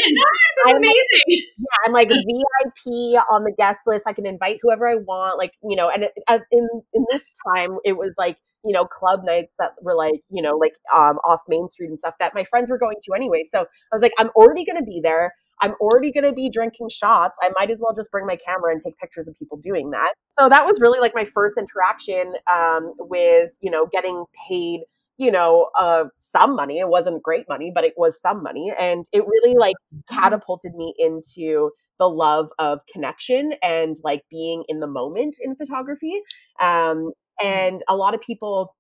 [0.67, 0.95] I'm- amazing.
[1.27, 4.05] yeah, I'm like VIP on the guest list.
[4.07, 5.39] I can invite whoever I want.
[5.39, 8.85] Like, you know, and it, uh, in in this time, it was like, you know,
[8.85, 12.35] club nights that were like, you know, like um, off Main Street and stuff that
[12.35, 13.43] my friends were going to anyway.
[13.49, 15.35] So I was like, I'm already going to be there.
[15.63, 17.39] I'm already going to be drinking shots.
[17.43, 20.15] I might as well just bring my camera and take pictures of people doing that.
[20.39, 24.81] So that was really like my first interaction um, with, you know, getting paid
[25.19, 26.79] you know, uh, some money.
[26.79, 28.73] It wasn't great money, but it was some money.
[28.81, 29.77] And it really like
[30.09, 36.23] catapulted me into the love of connection and like being in the moment in photography.
[36.59, 38.77] Um, and a lot of people,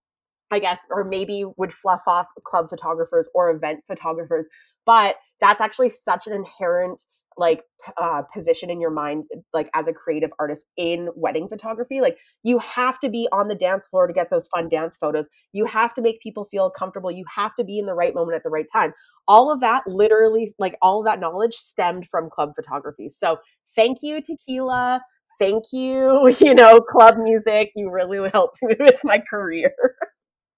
[0.50, 4.46] I guess, or maybe would fluff off club photographers or event photographers,
[4.86, 7.02] but that's actually such an inherent
[7.36, 7.62] like
[8.00, 12.58] uh, position in your mind like as a creative artist in wedding photography like you
[12.58, 15.28] have to be on the dance floor to get those fun dance photos.
[15.52, 17.10] You have to make people feel comfortable.
[17.10, 18.92] You have to be in the right moment at the right time.
[19.26, 23.08] All of that literally like all of that knowledge stemmed from club photography.
[23.08, 23.38] So
[23.74, 25.00] thank you tequila
[25.40, 29.72] thank you you know club music you really helped me with my career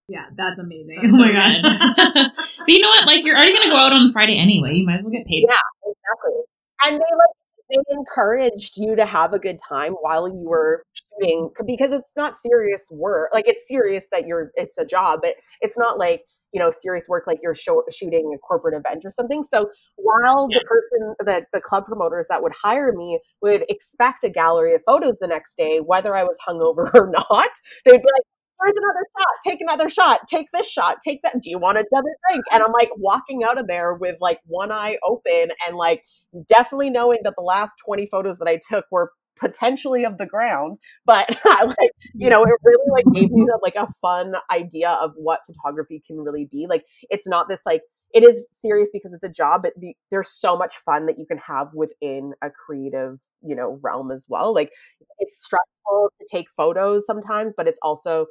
[0.08, 0.98] Yeah, that's amazing.
[1.00, 1.62] That's oh my god.
[1.62, 3.06] but you know what?
[3.06, 4.72] Like, you're already going to go out on Friday anyway.
[4.72, 5.46] You might as well get paid.
[5.48, 5.56] Yeah.
[5.86, 6.42] exactly
[6.84, 7.36] and they like
[7.70, 12.34] they encouraged you to have a good time while you were shooting because it's not
[12.34, 16.60] serious work like it's serious that you're it's a job but it's not like you
[16.60, 20.64] know serious work like you're show, shooting a corporate event or something so while the
[20.66, 25.18] person that the club promoters that would hire me would expect a gallery of photos
[25.18, 27.50] the next day whether i was hungover or not
[27.84, 28.26] they would be like
[28.64, 29.26] Here's another shot.
[29.44, 30.20] Take another shot.
[30.28, 30.98] Take this shot.
[31.04, 31.40] Take that.
[31.42, 32.44] Do you want another drink?
[32.52, 36.04] And I'm like walking out of there with like one eye open and like
[36.48, 39.10] definitely knowing that the last 20 photos that I took were
[39.42, 42.30] potentially of the ground but like you mm.
[42.30, 46.48] know it really like gave me like a fun idea of what photography can really
[46.50, 47.82] be like it's not this like
[48.14, 51.26] it is serious because it's a job but the, there's so much fun that you
[51.26, 54.70] can have within a creative you know realm as well like
[55.18, 58.26] it's stressful to take photos sometimes but it's also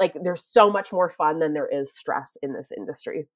[0.00, 3.28] like there's so much more fun than there is stress in this industry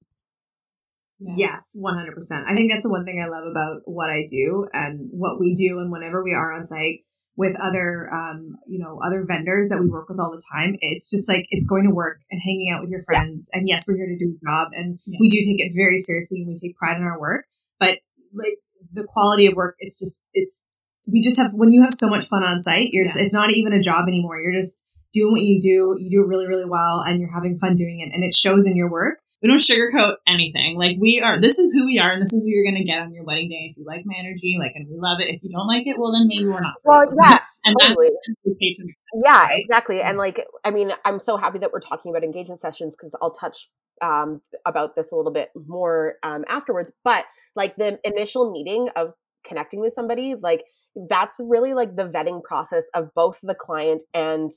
[1.20, 2.44] Yes, 100%.
[2.46, 5.54] I think that's the one thing I love about what I do and what we
[5.54, 7.04] do and whenever we are on site.
[7.36, 11.10] With other um, you know other vendors that we work with all the time it's
[11.10, 13.58] just like it's going to work and hanging out with your friends yeah.
[13.58, 15.18] and yes we're here to do a job and yeah.
[15.20, 17.46] we do take it very seriously and we take pride in our work
[17.78, 17.98] but
[18.34, 18.58] like
[18.92, 20.64] the quality of work it's just it's
[21.06, 23.02] we just have when you have so much fun on site yeah.
[23.04, 26.22] it's, it's not even a job anymore you're just doing what you do you do
[26.22, 28.90] it really really well and you're having fun doing it and it shows in your
[28.90, 30.76] work we don't sugarcoat anything.
[30.78, 32.84] Like we are, this is who we are, and this is who you're going to
[32.84, 33.70] get on your wedding day.
[33.70, 35.28] If you like my energy, like, and we love it.
[35.28, 36.74] If you don't like it, well, then maybe we're not.
[36.84, 38.10] Well, yeah, and totally.
[39.24, 39.58] yeah, right?
[39.58, 40.02] exactly.
[40.02, 43.32] And like, I mean, I'm so happy that we're talking about engagement sessions because I'll
[43.32, 43.70] touch
[44.02, 46.92] um, about this a little bit more um, afterwards.
[47.02, 47.24] But
[47.56, 49.14] like the initial meeting of
[49.46, 50.64] connecting with somebody, like
[51.08, 54.50] that's really like the vetting process of both the client and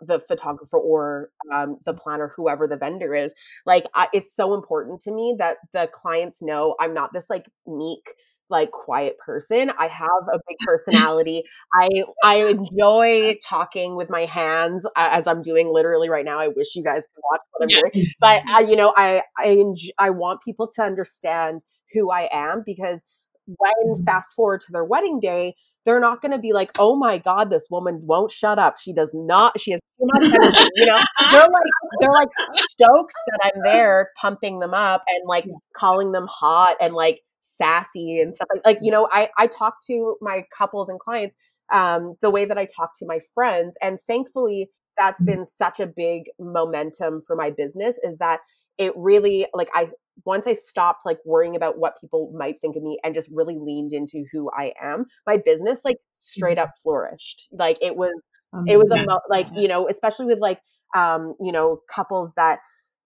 [0.00, 3.32] the photographer or um, the planner, whoever the vendor is.
[3.66, 7.46] Like, I, it's so important to me that the clients know I'm not this like
[7.66, 8.14] meek,
[8.50, 9.70] like quiet person.
[9.78, 11.44] I have a big personality.
[11.72, 11.88] I
[12.22, 16.38] I enjoy talking with my hands as I'm doing literally right now.
[16.38, 19.46] I wish you guys could watch what I'm doing, but uh, you know, I I
[19.48, 23.04] enjoy, I want people to understand who I am because
[23.46, 24.04] when mm-hmm.
[24.04, 25.54] fast forward to their wedding day,
[25.86, 28.76] they're not going to be like, oh my God, this woman won't shut up.
[28.78, 30.68] She does not, she has too much energy.
[30.76, 30.96] You know,
[31.30, 36.26] they're like, they're like stoked that I'm there pumping them up and like calling them
[36.30, 40.44] hot and like sassy and stuff like, like, you know, I, I talk to my
[40.56, 41.36] couples and clients,
[41.72, 43.76] um, the way that I talk to my friends.
[43.80, 45.38] And thankfully, that's mm-hmm.
[45.38, 48.40] been such a big momentum for my business is that
[48.78, 49.90] it really like I
[50.24, 53.56] once I stopped like worrying about what people might think of me and just really
[53.58, 56.64] leaned into who I am, my business like straight mm-hmm.
[56.64, 57.48] up flourished.
[57.52, 58.12] Like it was,
[58.52, 59.02] um, it was yeah.
[59.02, 60.60] a mo- like you know, especially with like
[60.94, 62.60] um, you know, couples that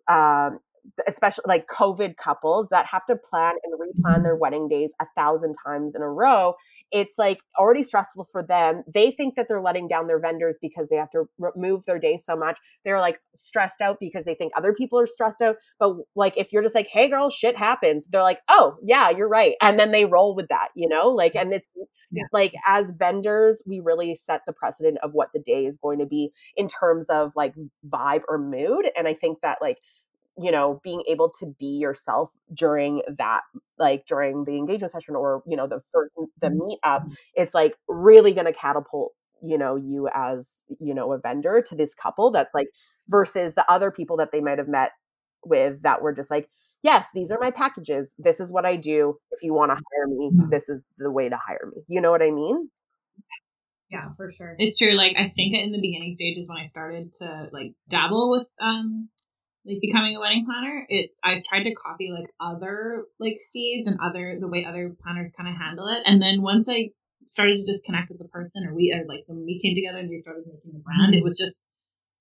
[0.09, 0.59] um
[1.07, 5.55] especially like COVID couples that have to plan and replan their wedding days a thousand
[5.65, 6.55] times in a row.
[6.91, 8.83] It's like already stressful for them.
[8.93, 11.25] They think that they're letting down their vendors because they have to
[11.57, 12.59] move their day so much.
[12.85, 15.57] They're like stressed out because they think other people are stressed out.
[15.79, 19.29] But like if you're just like, hey girl, shit happens, they're like, oh yeah, you're
[19.29, 19.55] right.
[19.61, 21.09] And then they roll with that, you know?
[21.09, 21.71] Like, and it's
[22.11, 22.25] yeah.
[22.33, 26.07] like as vendors, we really set the precedent of what the day is going to
[26.07, 27.55] be in terms of like
[27.89, 28.89] vibe or mood.
[28.97, 29.79] And I think that like
[30.37, 33.43] you know being able to be yourself during that
[33.79, 36.61] like during the engagement session or you know the first the mm-hmm.
[36.61, 37.13] meetup mm-hmm.
[37.35, 41.77] it's like really going to catapult you know you as you know a vendor to
[41.77, 42.69] this couple that's like
[43.09, 44.93] versus the other people that they might have met
[45.45, 46.49] with that were just like
[46.83, 50.09] yes these are my packages this is what i do if you want to hire
[50.09, 50.51] me mm-hmm.
[50.51, 52.71] this is the way to hire me you know what i mean
[53.91, 57.13] yeah for sure it's true like i think in the beginning stages when i started
[57.13, 59.09] to like dabble with um
[59.67, 63.99] like becoming a wedding planner, it's I tried to copy like other like feeds and
[64.01, 66.03] other the way other planners kind of handle it.
[66.05, 66.91] And then once I
[67.27, 70.11] started to disconnect with the person, or we or like when we came together and
[70.11, 71.19] we started making the brand, mm-hmm.
[71.19, 71.65] it was just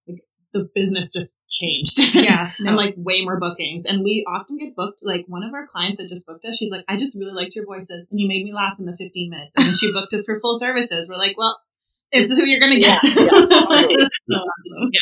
[0.08, 0.20] like
[0.54, 2.00] the business just changed.
[2.16, 2.70] Yeah, no.
[2.70, 3.86] and like way more bookings.
[3.86, 5.02] And we often get booked.
[5.04, 7.56] Like one of our clients that just booked us, she's like, I just really liked
[7.56, 9.54] your voices, and you made me laugh in the 15 minutes.
[9.58, 11.10] And she booked us for full services.
[11.10, 11.60] We're like, well.
[12.14, 13.00] This is who you're gonna get.
[13.04, 13.26] Yeah,
[14.28, 14.38] yeah.
[14.38, 15.00] yeah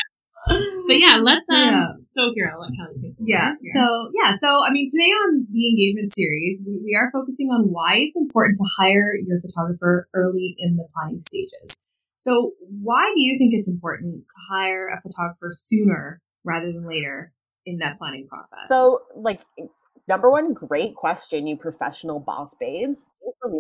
[0.48, 1.70] but yeah, let's um.
[1.70, 1.88] Yeah.
[2.00, 3.16] So here, I'll let Kelly take.
[3.20, 3.54] Yeah.
[3.74, 4.34] So yeah.
[4.36, 8.18] So I mean, today on the engagement series, we, we are focusing on why it's
[8.18, 11.84] important to hire your photographer early in the planning stages.
[12.16, 17.34] So why do you think it's important to hire a photographer sooner rather than later
[17.66, 18.68] in that planning process?
[18.68, 19.42] So like
[20.12, 23.12] number one, great question, you professional boss babes.
[23.45, 23.54] um,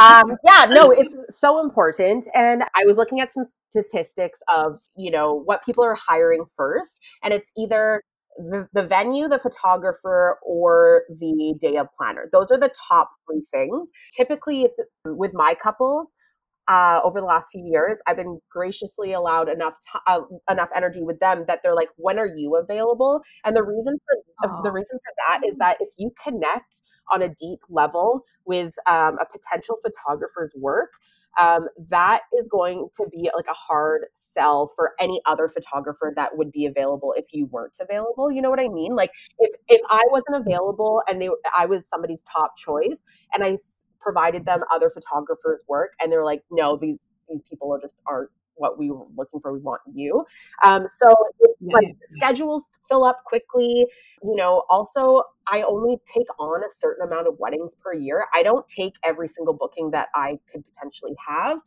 [0.00, 2.28] um, yeah, no, it's so important.
[2.32, 7.02] And I was looking at some statistics of, you know, what people are hiring first.
[7.24, 8.04] And it's either
[8.36, 12.28] the, the venue, the photographer, or the day of planner.
[12.30, 13.90] Those are the top three things.
[14.16, 16.14] Typically, it's with my couples,
[16.70, 21.02] uh, over the last few years, I've been graciously allowed enough t- uh, enough energy
[21.02, 24.70] with them that they're like, "When are you available?" And the reason for uh, the
[24.70, 29.26] reason for that is that if you connect on a deep level with um, a
[29.26, 30.92] potential photographer's work,
[31.40, 36.36] um, that is going to be like a hard sell for any other photographer that
[36.36, 38.30] would be available if you weren't available.
[38.30, 38.94] You know what I mean?
[38.94, 43.02] Like if if I wasn't available and they I was somebody's top choice,
[43.34, 43.56] and I
[44.00, 48.30] provided them other photographers' work, and they're like, no, these these people are just aren't
[48.60, 49.52] what we were looking for.
[49.52, 50.24] We want you.
[50.64, 51.14] Um, so
[51.60, 51.94] yeah, like, yeah.
[52.06, 53.86] schedules fill up quickly.
[54.22, 58.26] You know, also I only take on a certain amount of weddings per year.
[58.34, 61.58] I don't take every single booking that I could potentially have.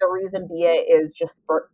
[0.00, 1.70] The reason be it is just bur-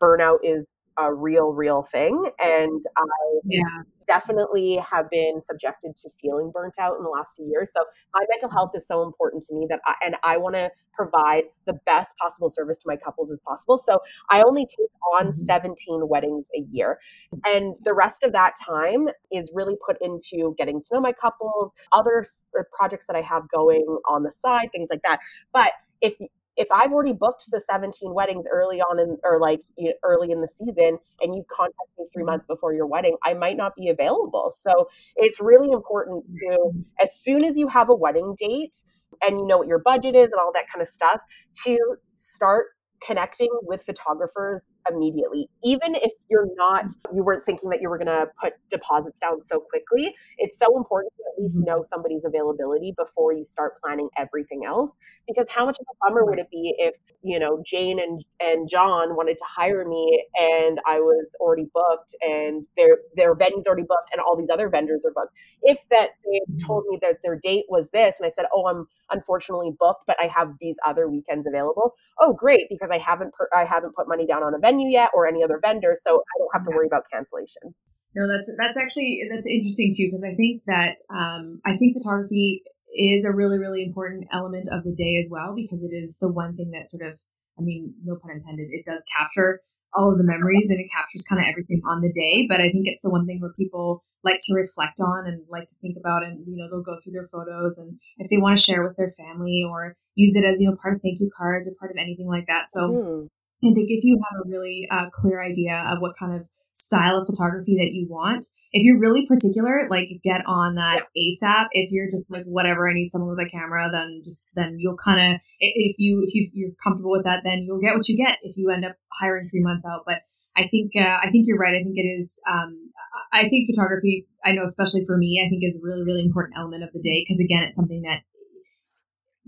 [0.00, 3.02] burnout is a real, real thing, and I
[3.44, 3.60] yeah.
[4.06, 7.70] definitely have been subjected to feeling burnt out in the last few years.
[7.72, 10.70] So my mental health is so important to me that I, and I want to
[10.94, 13.78] provide the best possible service to my couples as possible.
[13.78, 13.98] So
[14.30, 15.30] I only take on mm-hmm.
[15.30, 16.98] 17 weddings a year.
[17.44, 21.72] And the rest of that time is really put into getting to know my couples,
[21.92, 22.24] other
[22.58, 25.20] uh, projects that I have going on the side, things like that.
[25.52, 26.14] But if
[26.56, 30.32] if I've already booked the 17 weddings early on in or like you know, early
[30.32, 32.26] in the season and you contact me 3 mm-hmm.
[32.26, 34.52] months before your wedding, I might not be available.
[34.54, 36.80] So it's really important to mm-hmm.
[37.00, 38.82] as soon as you have a wedding date
[39.24, 41.20] and you know what your budget is and all that kind of stuff
[41.64, 41.78] to
[42.12, 42.66] start
[43.06, 45.48] connecting with photographers immediately.
[45.64, 49.42] Even if you're not you weren't thinking that you were going to put deposits down
[49.42, 51.66] so quickly it's so important to at least mm-hmm.
[51.66, 54.98] know somebody's availability before you start planning everything else.
[55.26, 58.68] Because how much of a bummer would it be if you know jane and and
[58.68, 63.82] john wanted to hire me and i was already booked and their their venue's already
[63.82, 65.32] booked and all these other vendors are booked?
[65.62, 66.66] If that they mm-hmm.
[66.66, 70.16] told me that their date was this and i said oh i'm unfortunately booked but
[70.20, 71.94] i have these other weekends available.
[72.20, 74.90] Oh great because i haven't per- i haven't put money down on a venue venue
[74.90, 77.74] yet or any other vendor, so I don't have to worry about cancellation.
[78.14, 82.62] No, that's that's actually that's interesting too because I think that um, I think photography
[82.96, 86.32] is a really really important element of the day as well because it is the
[86.32, 87.18] one thing that sort of
[87.58, 89.60] I mean no pun intended it does capture
[89.92, 92.72] all of the memories and it captures kind of everything on the day but I
[92.72, 95.96] think it's the one thing where people like to reflect on and like to think
[96.00, 98.82] about and you know they'll go through their photos and if they want to share
[98.82, 101.76] with their family or use it as you know part of thank you cards or
[101.78, 103.28] part of anything like that so mm.
[103.70, 107.16] I think if you have a really uh, clear idea of what kind of style
[107.16, 111.68] of photography that you want, if you're really particular, like get on that ASAP.
[111.72, 115.00] If you're just like whatever, I need someone with a camera, then just then you'll
[115.00, 118.16] kind of if you if you you're comfortable with that, then you'll get what you
[118.16, 120.02] get if you end up hiring three months out.
[120.04, 120.20] But
[120.56, 121.74] I think uh, I think you're right.
[121.74, 122.40] I think it is.
[122.50, 122.92] Um,
[123.32, 124.26] I think photography.
[124.44, 127.00] I know, especially for me, I think is a really really important element of the
[127.00, 128.20] day because again, it's something that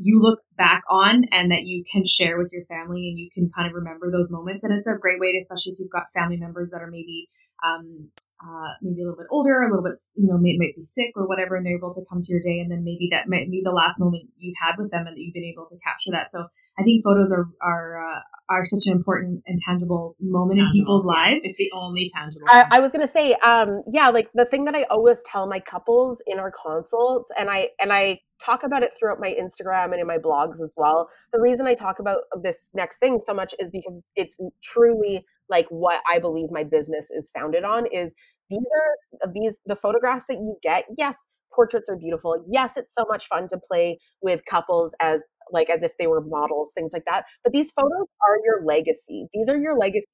[0.01, 3.51] you look back on and that you can share with your family and you can
[3.55, 4.63] kind of remember those moments.
[4.63, 7.29] And it's a great way to, especially if you've got family members that are maybe,
[7.65, 10.83] um, uh, maybe a little bit older, a little bit, you know, may, might be
[10.83, 12.61] sick or whatever, and they're able to come to your day.
[12.61, 15.21] And then maybe that might be the last moment you've had with them and that
[15.21, 16.31] you've been able to capture that.
[16.31, 16.47] So
[16.79, 20.81] I think photos are, are, uh, are such an important and tangible moment tangible, in
[20.81, 21.21] people's yeah.
[21.21, 21.45] lives.
[21.45, 22.47] It's the only tangible.
[22.49, 25.61] I, I, was gonna say, um, yeah, like the thing that I always tell my
[25.61, 30.01] couples in our consults, and I and I talk about it throughout my Instagram and
[30.01, 31.09] in my blogs as well.
[31.33, 35.67] The reason I talk about this next thing so much is because it's truly like
[35.71, 38.15] what I believe my business is founded on is
[38.51, 40.85] these are uh, these the photographs that you get.
[40.97, 42.45] Yes, portraits are beautiful.
[42.51, 46.21] Yes, it's so much fun to play with couples as like as if they were
[46.21, 47.25] models, things like that.
[47.43, 49.27] But these photos are your legacy.
[49.33, 50.07] These are your legacy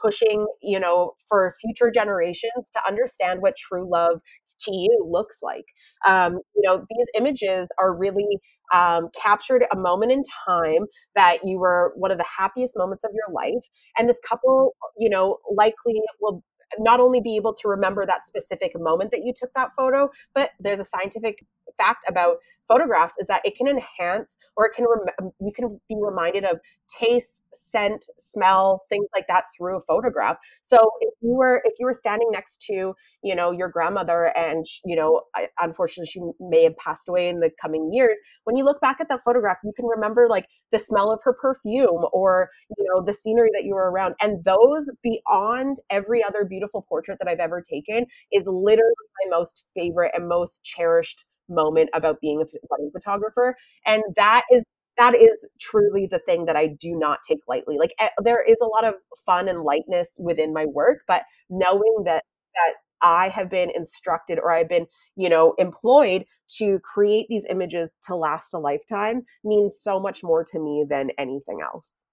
[0.00, 4.20] pushing, you know, for future generations to understand what true love
[4.60, 5.64] to you looks like.
[6.06, 8.38] Um, you know, these images are really
[8.72, 13.10] um, captured a moment in time that you were one of the happiest moments of
[13.14, 13.64] your life.
[13.98, 16.42] And this couple, you know, likely will
[16.78, 20.50] not only be able to remember that specific moment that you took that photo, but
[20.60, 21.44] there's a scientific
[21.78, 22.36] fact about
[22.68, 26.44] photographs is that it can enhance or it can rem- um, you can be reminded
[26.44, 30.36] of taste scent smell things like that through a photograph.
[30.62, 34.64] So if you were if you were standing next to you know your grandmother and
[34.84, 35.22] you know
[35.60, 39.08] unfortunately she may have passed away in the coming years when you look back at
[39.08, 43.14] that photograph you can remember like the smell of her perfume or you know the
[43.14, 44.14] scenery that you were around.
[44.20, 49.64] And those beyond every other beautiful portrait that i've ever taken is literally my most
[49.76, 54.62] favorite and most cherished moment about being a wedding photographer and that is
[54.96, 57.76] that is truly the thing that I do not take lightly.
[57.78, 58.94] Like eh, there is a lot of
[59.26, 64.52] fun and lightness within my work, but knowing that that I have been instructed or
[64.52, 66.24] I've been, you know, employed
[66.56, 71.10] to create these images to last a lifetime means so much more to me than
[71.18, 72.04] anything else.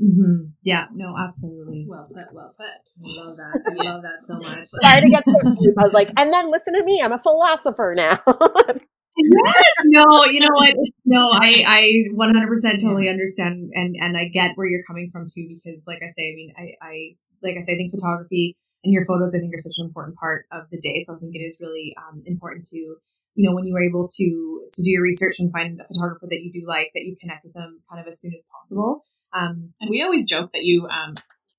[0.00, 0.56] Mm-hmm.
[0.62, 1.84] Yeah, no, absolutely.
[1.86, 2.66] Well put, well put.
[2.66, 3.60] I love that.
[3.68, 4.64] I love that so much.
[4.64, 5.74] Sorry to get so deep.
[5.78, 7.02] I was like, and then listen to me.
[7.02, 8.18] I'm a philosopher now.
[8.26, 9.64] yes.
[9.84, 10.74] No, you know what?
[11.04, 11.82] No, I, I
[12.16, 16.08] 100% totally understand and, and I get where you're coming from too, because like I
[16.16, 16.94] say, I mean, I, I,
[17.42, 20.16] like I say, I think photography and your photos, I think are such an important
[20.16, 21.00] part of the day.
[21.00, 24.08] So I think it is really um, important to, you know, when you are able
[24.08, 24.26] to,
[24.72, 27.44] to do your research and find a photographer that you do like, that you connect
[27.44, 29.04] with them kind of as soon as possible.
[29.32, 31.14] Um, and we always joke that you, um,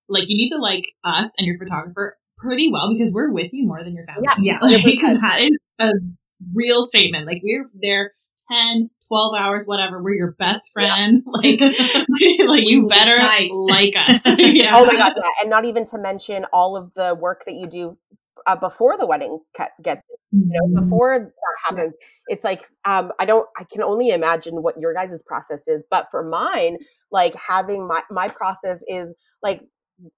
[0.09, 3.65] like, you need to like us and your photographer pretty well because we're with you
[3.65, 4.23] more than your family.
[4.23, 4.59] Yeah, yeah.
[4.61, 5.91] Like, that is a
[6.53, 7.27] real statement.
[7.27, 8.13] Like, we're there
[8.51, 10.01] 10, 12 hours, whatever.
[10.01, 11.23] We're your best friend.
[11.25, 11.31] Yeah.
[11.41, 11.59] Like,
[12.47, 13.11] like you better
[13.67, 14.25] like us.
[14.37, 14.71] yeah.
[14.73, 15.29] Oh my god, yeah.
[15.41, 17.97] And not even to mention all of the work that you do
[18.47, 19.39] uh, before the wedding
[19.83, 20.81] gets you know Mm-hmm.
[20.81, 21.93] before that happens
[22.27, 26.07] it's like um i don't i can only imagine what your guys' process is but
[26.09, 26.77] for mine
[27.11, 29.13] like having my my process is
[29.43, 29.61] like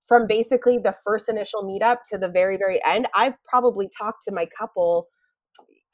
[0.07, 4.31] from basically the first initial meetup to the very very end i've probably talked to
[4.31, 5.07] my couple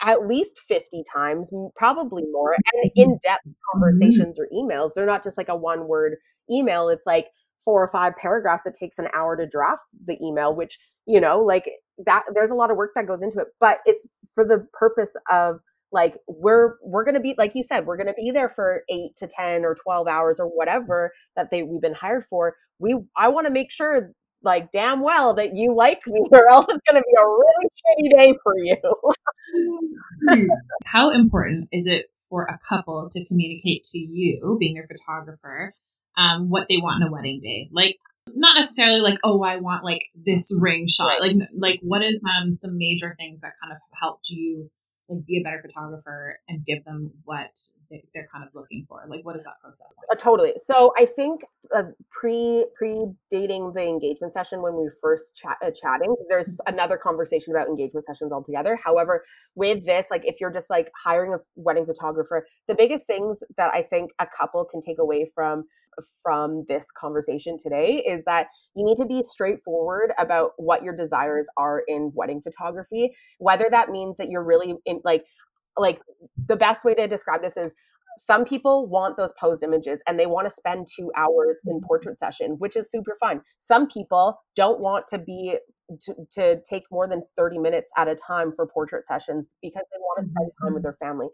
[0.01, 4.91] at least 50 times probably more and in-depth conversations or emails.
[4.95, 6.15] They're not just like a one word
[6.49, 7.27] email it's like
[7.63, 11.39] four or five paragraphs it takes an hour to draft the email which you know
[11.41, 11.69] like
[12.05, 15.15] that there's a lot of work that goes into it but it's for the purpose
[15.31, 15.59] of
[15.91, 18.83] like we're we're going to be like you said we're going to be there for
[18.89, 22.95] 8 to 10 or 12 hours or whatever that they we've been hired for we
[23.15, 24.11] i want to make sure
[24.43, 28.11] like damn well that you like me or else it's going to be a really
[28.13, 28.77] shitty day for you
[30.85, 35.73] How important is it for a couple to communicate to you, being their photographer,
[36.17, 37.69] um, what they want in a wedding day?
[37.71, 37.97] Like,
[38.33, 41.19] not necessarily like, oh, I want like this ring shot.
[41.19, 44.69] Like, like what is um some major things that kind of helped you
[45.09, 47.51] like be a better photographer and give them what
[47.89, 49.03] they, they're kind of looking for?
[49.07, 49.87] Like, what is that process?
[50.11, 50.53] Uh, totally.
[50.57, 51.41] So I think
[51.75, 56.59] uh, pre pre dating the engagement session when we were first chat, uh, chatting, there's
[56.67, 58.77] another conversation about engagement sessions altogether.
[58.83, 59.23] However,
[59.55, 63.73] with this, like if you're just like hiring a wedding photographer, the biggest things that
[63.73, 65.65] I think a couple can take away from
[66.23, 71.47] from this conversation today is that you need to be straightforward about what your desires
[71.57, 75.25] are in wedding photography, whether that means that you're really in like
[75.77, 76.01] like
[76.47, 77.73] the best way to describe this is
[78.17, 82.19] some people want those posed images and they want to spend two hours in portrait
[82.19, 83.41] session, which is super fun.
[83.59, 85.57] Some people don't want to be
[86.01, 89.99] to, to take more than 30 minutes at a time for portrait sessions because they
[89.99, 91.27] want to spend time with their family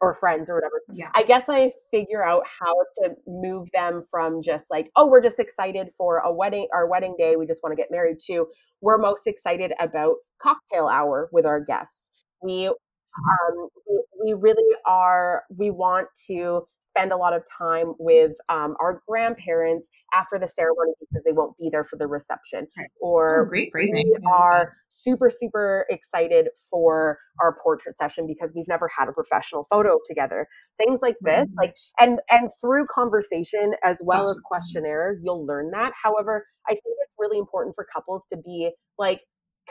[0.00, 0.80] or friends or whatever.
[0.92, 1.10] Yeah.
[1.14, 5.40] I guess I figure out how to move them from just like, oh, we're just
[5.40, 8.46] excited for a wedding, our wedding day, we just want to get married to
[8.80, 12.10] we're most excited about cocktail hour with our guests.
[12.42, 18.32] We um, we, we really are we want to spend a lot of time with
[18.48, 22.66] um, our grandparents after the ceremony because they won't be there for the reception.
[22.76, 22.90] Right.
[23.00, 23.94] or Oh, great phrasing.
[23.96, 29.64] we are super super excited for our portrait session because we've never had a professional
[29.70, 30.46] photo together.
[30.82, 31.54] Things like this Mhm.
[31.62, 35.92] like and and through conversation as well as questionnaire you'll learn that.
[36.02, 39.20] However i think it's really important for couples to be like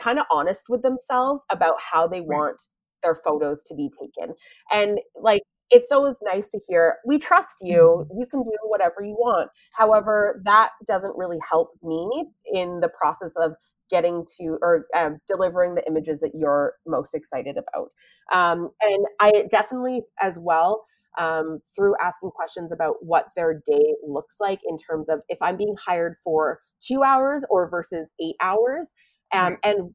[0.00, 2.60] kind of honest with themselves about how they want
[3.02, 4.34] their photos to be taken.
[4.72, 4.98] And
[5.30, 8.06] like it's always nice to hear we trust you.
[8.16, 9.50] You can do whatever you want.
[9.76, 13.52] However that doesn't really help me in the process of
[13.90, 17.90] getting to or um, delivering the images that you're most excited about.
[18.32, 20.84] Um, and i definitely as well
[21.18, 25.56] um, through asking questions about what their day looks like in terms of if i'm
[25.56, 28.94] being hired for two hours or versus eight hours
[29.32, 29.94] um, and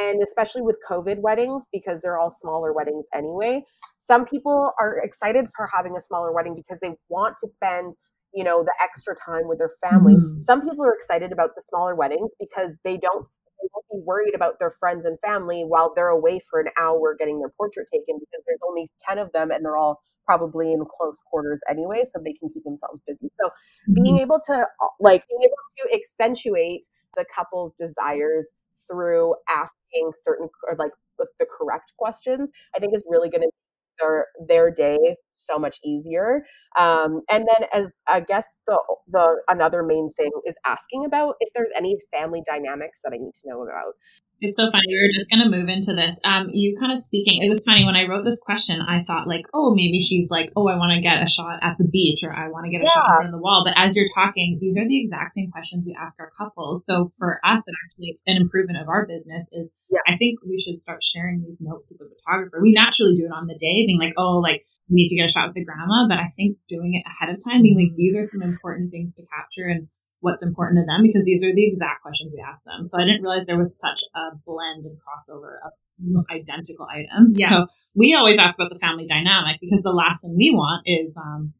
[0.00, 3.62] and especially with covid weddings because they're all smaller weddings anyway
[3.98, 7.94] some people are excited for having a smaller wedding because they want to spend
[8.34, 10.14] you know the extra time with their family.
[10.14, 10.40] Mhm.
[10.40, 13.26] some people are excited about the smaller weddings because they don't
[13.60, 17.14] they won't be worried about their friends and family while they're away for an hour
[17.18, 20.84] getting their portrait taken because there's only 10 of them and they're all probably in
[20.84, 23.30] close quarters anyway so they can keep themselves busy.
[23.40, 23.48] So
[23.94, 24.66] being able to
[25.00, 26.86] like being able to accentuate
[27.16, 28.54] the couple's desires
[28.90, 33.54] through asking certain or like the correct questions i think is really going to make
[33.98, 36.44] their their day so much easier.
[36.78, 38.78] Um, and then as i guess the
[39.08, 43.32] the another main thing is asking about if there's any family dynamics that i need
[43.34, 43.94] to know about
[44.40, 44.84] It's so funny.
[44.88, 46.20] We were just going to move into this.
[46.24, 47.42] Um, you kind of speaking.
[47.42, 48.82] It was funny when I wrote this question.
[48.82, 51.76] I thought like, oh, maybe she's like, oh, I want to get a shot at
[51.78, 53.16] the beach, or I want to get a shot in Yeah.
[53.16, 53.64] front of the wall.
[53.64, 56.84] But as you're talking, these are the exact same questions we ask our couples.
[56.84, 60.00] So for us, and actually an improvement of our business is, Yeah.
[60.06, 62.60] I think we should start sharing these notes with the photographer.
[62.60, 65.24] We naturally do it on the day, being like, oh, like we need to get
[65.24, 66.06] a shot with the grandma.
[66.08, 69.14] But I think doing it ahead of time, being like, these are some important things
[69.14, 69.88] to capture and
[70.26, 72.84] what's important to them because these are the exact questions we ask them.
[72.84, 75.70] So I didn't realize there was such a blend and crossover of
[76.02, 77.38] almost identical items.
[77.38, 77.48] Yeah.
[77.48, 81.16] So we always ask about the family dynamic because the last thing we want is
[81.16, 81.54] um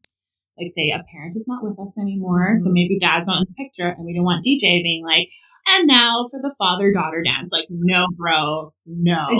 [0.59, 2.55] like say a parent is not with us anymore.
[2.57, 5.29] So maybe dad's not in the picture and we don't want DJ being like,
[5.69, 7.51] and now for the father daughter dance.
[7.53, 9.27] Like, no, bro, no.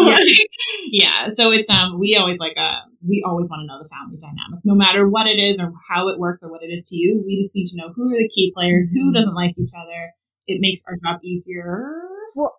[0.00, 0.16] Yeah.
[0.86, 1.28] yeah.
[1.28, 4.60] So it's um we always like uh we always want to know the family dynamic,
[4.64, 7.22] no matter what it is or how it works or what it is to you.
[7.26, 9.14] We just need to know who are the key players, who mm-hmm.
[9.14, 10.12] doesn't like each other.
[10.46, 11.84] It makes our job easier.
[12.34, 12.56] Well,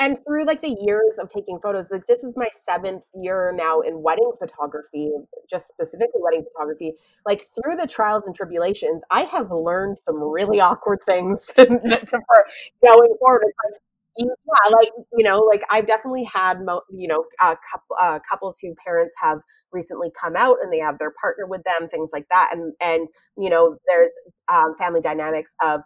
[0.00, 3.80] and through like the years of taking photos like this is my seventh year now
[3.80, 5.12] in wedding photography
[5.48, 6.94] just specifically wedding photography
[7.26, 12.18] like through the trials and tribulations i have learned some really awkward things to, to
[12.26, 12.44] for
[12.82, 13.80] going forward it's like
[14.26, 18.58] yeah, like you know, like I've definitely had mo- you know uh, couple, uh, couples
[18.60, 19.38] who parents have
[19.72, 23.08] recently come out and they have their partner with them, things like that, and and
[23.38, 24.10] you know there's
[24.52, 25.80] um, family dynamics of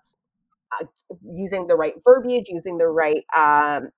[0.80, 0.86] uh,
[1.34, 3.90] using the right verbiage, using the right um,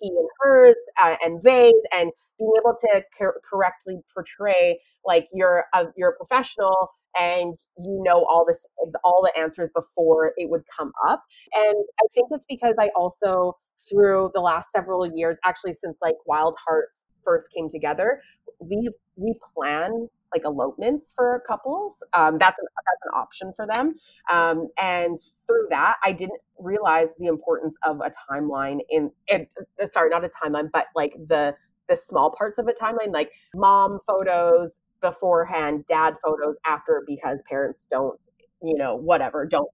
[0.00, 5.64] he and hers uh, and theys and being able to cor- correctly portray like you're
[5.74, 8.66] a, you're a professional and you know all this
[9.04, 11.22] all the answers before it would come up.
[11.56, 13.56] And i think it's because i also
[13.88, 18.20] through the last several years actually since like wild hearts first came together
[18.60, 23.94] we we plan like elopements for couples um, that's an that's an option for them.
[24.32, 29.46] Um, and through that i didn't realize the importance of a timeline in, in
[29.90, 31.54] sorry not a timeline but like the
[31.88, 37.86] the small parts of a timeline like mom photos beforehand, dad photos after because parents
[37.90, 38.18] don't,
[38.62, 39.68] you know, whatever, don't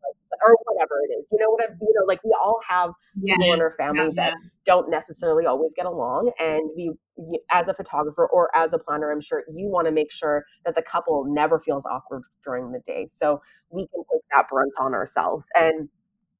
[0.47, 1.29] or whatever it is.
[1.33, 3.37] You know what I you know, like we all have yes.
[3.39, 4.49] people in our family yeah, that yeah.
[4.65, 6.93] don't necessarily always get along and we
[7.51, 10.75] as a photographer or as a planner, I'm sure you want to make sure that
[10.75, 13.07] the couple never feels awkward during the day.
[13.09, 15.47] So we can take that brunt on ourselves.
[15.55, 15.89] And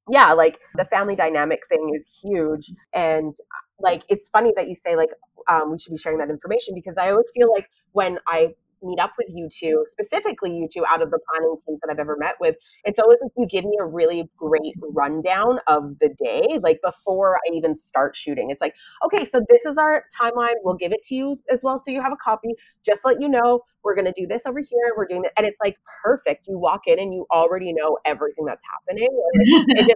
[0.09, 2.71] yeah, like the family dynamic thing is huge.
[2.93, 3.33] And
[3.79, 5.09] like it's funny that you say like
[5.47, 8.99] um, we should be sharing that information because I always feel like when I meet
[8.99, 12.17] up with you two, specifically you two out of the planning teams that I've ever
[12.17, 16.59] met with, it's always like you give me a really great rundown of the day,
[16.61, 18.49] like before I even start shooting.
[18.49, 20.55] It's like, okay, so this is our timeline.
[20.63, 21.79] We'll give it to you as well.
[21.79, 22.49] So you have a copy.
[22.85, 24.93] Just let you know, we're going to do this over here.
[24.97, 25.33] We're doing that.
[25.37, 26.47] And it's like perfect.
[26.47, 29.07] You walk in and you already know everything that's happening.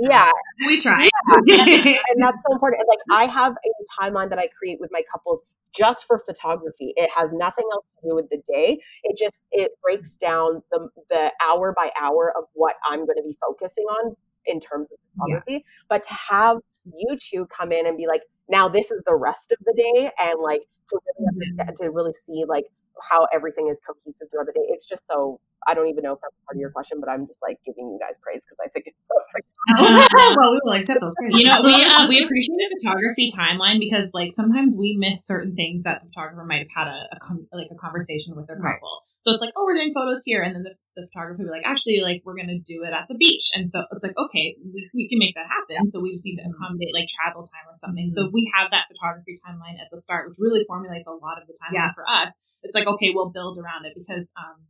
[0.00, 0.30] yeah.
[0.66, 1.08] We try.
[1.44, 1.64] Yeah.
[1.66, 2.82] and that's so important.
[2.82, 5.42] And like I have a timeline that I create with my couples
[5.74, 6.92] just for photography.
[6.96, 8.78] It has nothing else to do with the day.
[9.02, 13.24] It just it breaks down the the hour by hour of what I'm going to
[13.24, 14.16] be focusing on
[14.46, 15.52] in terms of photography.
[15.52, 15.84] Yeah.
[15.88, 19.52] But to have you two come in and be like, now this is the rest
[19.52, 21.84] of the day, and like to really mm-hmm.
[21.84, 22.66] to really see like
[23.10, 24.66] how everything is cohesive throughout the day.
[24.70, 27.26] It's just so I don't even know if that's part of your question, but I'm
[27.26, 29.16] just like giving you guys praise because I think it's so.
[30.36, 31.14] well, we will accept those.
[31.20, 35.56] You know, we uh, we appreciate a photography timeline because like sometimes we miss certain
[35.56, 38.56] things that the photographer might have had a, a com- like a conversation with their
[38.56, 39.00] couple.
[39.00, 39.10] Right.
[39.24, 41.56] So it's like, oh, we're doing photos here, and then the, the photographer will be
[41.56, 44.52] like, actually, like we're gonna do it at the beach, and so it's like, okay,
[44.60, 45.90] we, we can make that happen.
[45.90, 48.12] So we just need to accommodate like travel time or something.
[48.12, 48.20] Mm-hmm.
[48.20, 51.48] So we have that photography timeline at the start, which really formulates a lot of
[51.48, 51.96] the timeline yeah.
[51.96, 52.36] for us.
[52.64, 54.66] It's like, okay, we'll build around it because um,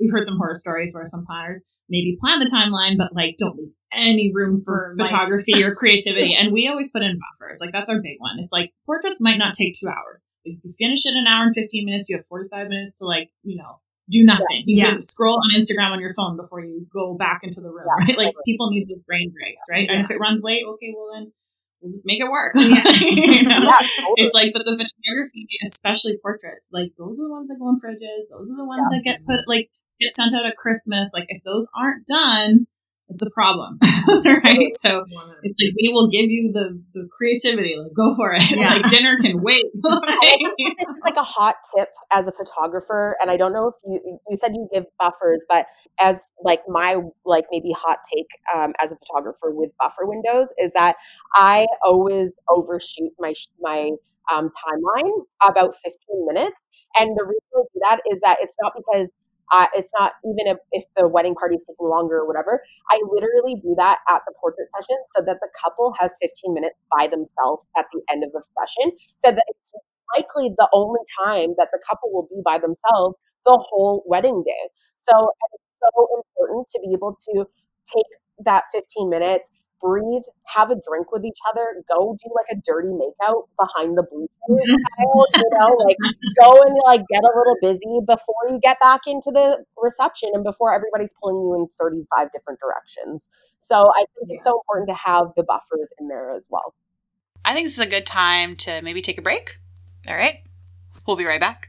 [0.00, 3.56] we've heard some horror stories where some planners maybe plan the timeline, but like don't
[3.56, 6.34] leave any room for, for photography or creativity.
[6.34, 7.60] And we always put in buffers.
[7.60, 8.36] Like that's our big one.
[8.38, 10.26] It's like portraits might not take two hours.
[10.44, 13.06] If you finish it in an hour and 15 minutes, you have 45 minutes to
[13.06, 13.80] like, you know,
[14.10, 14.64] do nothing.
[14.66, 14.90] You yeah.
[14.92, 18.04] can scroll on Instagram on your phone before you go back into the room, yeah,
[18.04, 18.18] right?
[18.18, 19.86] Like people need those brain breaks, right?
[19.88, 19.96] Yeah.
[19.96, 21.32] And if it runs late, okay, well then
[21.84, 22.54] we'll just make it work.
[23.04, 23.60] you know?
[23.60, 24.16] totally.
[24.16, 27.76] It's like, but the photography, especially portraits, like those are the ones that go in
[27.76, 28.32] fridges.
[28.32, 29.68] Those are the ones that get put like
[30.00, 31.10] get sent out at Christmas.
[31.12, 32.66] Like if those aren't done,
[33.08, 33.78] it's a problem,
[34.24, 34.74] right?
[34.76, 35.04] So
[35.42, 38.50] it's like we will give you the the creativity, like go for it.
[38.50, 38.74] Yeah.
[38.74, 39.64] like dinner can wait.
[39.74, 44.36] it's like a hot tip as a photographer, and I don't know if you you
[44.36, 45.66] said you give buffers, but
[46.00, 50.72] as like my like maybe hot take um, as a photographer with buffer windows is
[50.72, 50.96] that
[51.34, 53.90] I always overshoot my my
[54.32, 55.12] um, timeline
[55.46, 55.92] about 15
[56.26, 56.62] minutes,
[56.98, 59.10] and the reason I do that is that it's not because
[59.74, 62.62] it's not even if the wedding party is taking longer or whatever.
[62.90, 66.76] I literally do that at the portrait session so that the couple has 15 minutes
[66.96, 69.72] by themselves at the end of the session, so that it's
[70.16, 73.16] likely the only time that the couple will be by themselves
[73.46, 74.70] the whole wedding day.
[74.98, 77.44] So it's so important to be able to
[77.84, 78.06] take
[78.44, 79.48] that 15 minutes
[79.84, 84.02] breathe, have a drink with each other, go do like a dirty makeout behind the
[84.02, 85.96] bleachers, you know, like
[86.40, 90.42] go and like get a little busy before you get back into the reception and
[90.42, 93.28] before everybody's pulling you in 35 different directions.
[93.58, 94.36] So I think yes.
[94.36, 96.74] it's so important to have the buffers in there as well.
[97.44, 99.58] I think this is a good time to maybe take a break.
[100.08, 100.38] All right.
[101.06, 101.68] We'll be right back.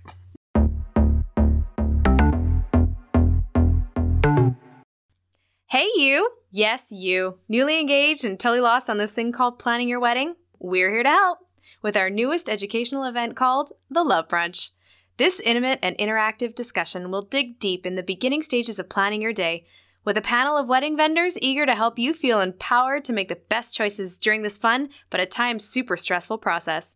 [5.67, 6.29] Hey, you!
[6.57, 7.39] Yes, you.
[7.49, 10.35] Newly engaged and totally lost on this thing called planning your wedding?
[10.57, 11.39] We're here to help
[11.81, 14.71] with our newest educational event called The Love Brunch.
[15.17, 19.33] This intimate and interactive discussion will dig deep in the beginning stages of planning your
[19.33, 19.65] day
[20.05, 23.35] with a panel of wedding vendors eager to help you feel empowered to make the
[23.35, 26.95] best choices during this fun but at times super stressful process.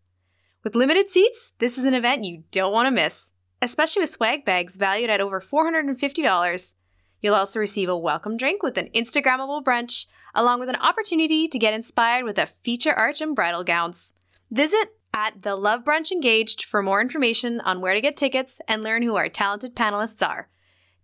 [0.63, 4.45] With limited seats, this is an event you don't want to miss, especially with swag
[4.45, 6.75] bags valued at over $450.
[7.21, 11.59] You'll also receive a welcome drink with an Instagrammable brunch, along with an opportunity to
[11.59, 14.13] get inspired with a feature arch and bridal gowns.
[14.51, 18.83] Visit at the Love Brunch Engaged for more information on where to get tickets and
[18.83, 20.49] learn who our talented panelists are.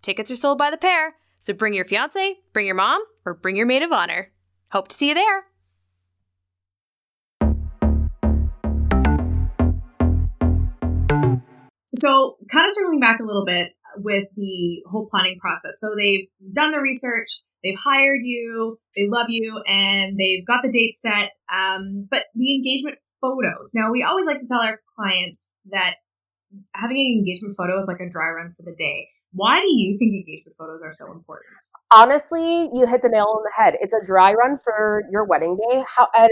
[0.01, 3.55] Tickets are sold by the pair, so bring your fiance, bring your mom, or bring
[3.55, 4.31] your maid of honor.
[4.71, 5.45] Hope to see you there.
[11.87, 15.79] So, kind of circling back a little bit with the whole planning process.
[15.79, 20.69] So, they've done the research, they've hired you, they love you, and they've got the
[20.69, 21.29] date set.
[21.51, 23.71] Um, but the engagement photos.
[23.73, 25.95] Now, we always like to tell our clients that
[26.73, 29.09] having an engagement photo is like a dry run for the day.
[29.33, 31.51] Why do you think engagement photos are so important?
[31.91, 33.75] Honestly, you hit the nail on the head.
[33.81, 35.83] It's a dry run for your wedding day.
[35.93, 36.31] How and,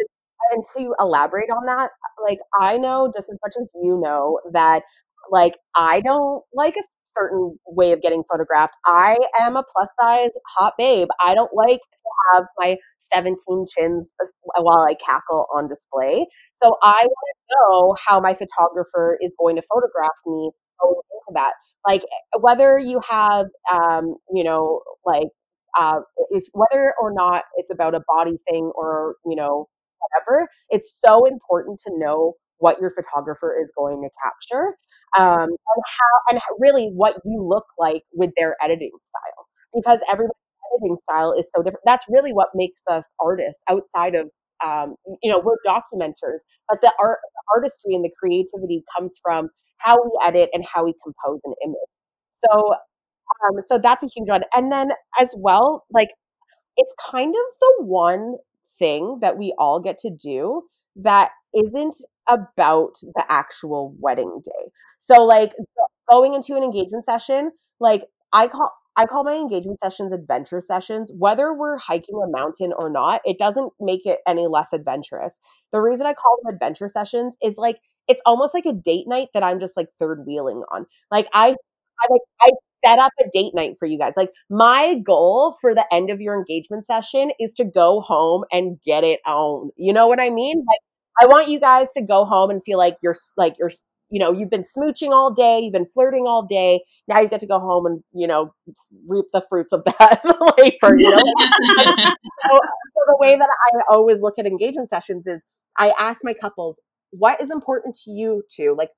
[0.52, 1.90] and to elaborate on that,
[2.26, 4.84] like I know just as much as you know that
[5.32, 6.84] like I don't like a
[7.14, 8.74] certain way of getting photographed.
[8.86, 11.08] I am a plus size hot babe.
[11.24, 14.10] I don't like to have my 17 chins
[14.58, 16.28] while I cackle on display.
[16.62, 20.52] So I want to know how my photographer is going to photograph me
[20.82, 21.54] going into that.
[21.88, 25.28] Like eh, whether you have, um, you know, like
[25.78, 26.00] uh,
[26.32, 29.68] if whether or not it's about a body thing or you know
[30.00, 32.34] whatever, it's so important to know
[32.64, 34.78] what your photographer is going to capture
[35.18, 39.46] um, and how and really what you look like with their editing style
[39.76, 40.34] because everybody's
[40.74, 41.82] editing style is so different.
[41.86, 44.30] That's really what makes us artists outside of
[44.66, 46.40] um, you know we're documenters
[46.70, 49.50] but the art the artistry and the creativity comes from
[49.80, 51.90] how we edit and how we compose an image.
[52.32, 52.76] So
[53.46, 54.44] um, so that's a huge one.
[54.56, 56.10] And then as well like
[56.78, 58.36] it's kind of the one
[58.80, 60.64] thing that we all get to do
[60.98, 61.96] that isn't
[62.30, 64.72] about the actual wedding day.
[64.98, 65.54] So like
[66.10, 71.12] going into an engagement session, like I call I call my engagement sessions adventure sessions.
[71.18, 75.40] Whether we're hiking a mountain or not, it doesn't make it any less adventurous.
[75.72, 79.30] The reason I call them adventure sessions is like it's almost like a date night
[79.34, 80.86] that I'm just like third wheeling on.
[81.12, 81.56] Like I
[82.02, 82.52] I like I
[82.86, 84.14] set up a date night for you guys.
[84.18, 88.78] Like my goal for the end of your engagement session is to go home and
[88.86, 89.70] get it on.
[89.78, 90.58] You know what I mean?
[90.68, 90.80] Like
[91.20, 93.72] I want you guys to go home and feel like you're like you're
[94.10, 96.84] you know you've been smooching all day, you've been flirting all day.
[97.08, 98.54] Now you get to go home and you know
[99.08, 100.96] reap the fruits of that labor.
[100.98, 101.18] You know,
[102.48, 105.46] so, so the way that I always look at engagement sessions is
[105.78, 106.80] I ask my couples
[107.14, 108.90] what is important to you two like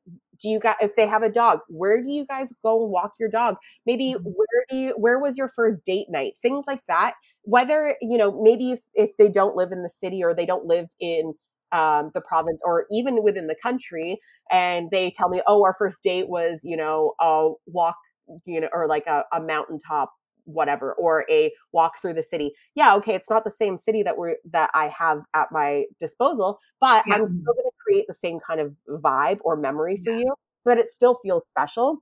[0.42, 3.12] do you guys if they have a dog where do you guys go and walk
[3.20, 4.24] your dog maybe mm-hmm.
[4.24, 8.42] where do you where was your first date night things like that whether you know
[8.42, 11.34] maybe if, if they don't live in the city or they don't live in
[11.76, 14.20] um, the province or even within the country
[14.50, 17.98] and they tell me oh our first date was you know a walk
[18.46, 20.14] you know or like a, a mountaintop
[20.46, 24.18] whatever or a walk through the city yeah okay it's not the same city that
[24.18, 27.16] we're that i have at my disposal but yeah.
[27.16, 30.20] i'm still going to create the same kind of vibe or memory for yeah.
[30.20, 31.98] you so that it still feels special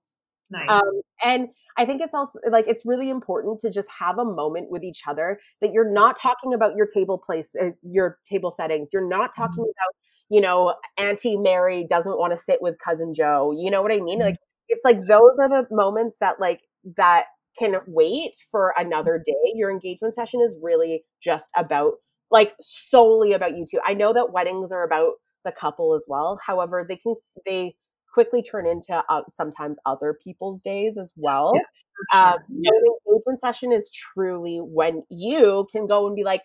[0.51, 0.69] Nice.
[0.69, 4.69] Um, and I think it's also like it's really important to just have a moment
[4.69, 8.89] with each other that you're not talking about your table place, uh, your table settings.
[8.93, 9.63] You're not talking mm-hmm.
[9.63, 9.95] about,
[10.29, 13.53] you know, Auntie Mary doesn't want to sit with cousin Joe.
[13.57, 14.19] You know what I mean?
[14.19, 14.27] Mm-hmm.
[14.27, 14.37] Like
[14.69, 16.61] it's like those are the moments that like
[16.97, 17.25] that
[17.57, 19.53] can wait for another day.
[19.55, 21.93] Your engagement session is really just about
[22.31, 23.79] like solely about you two.
[23.85, 25.13] I know that weddings are about
[25.45, 26.39] the couple as well.
[26.45, 27.15] However, they can
[27.45, 27.75] they
[28.14, 31.53] quickly turn into uh, sometimes other people's days as well.
[31.55, 32.72] Yeah, um, yeah.
[32.72, 36.41] An engagement session is truly when you can go and be like,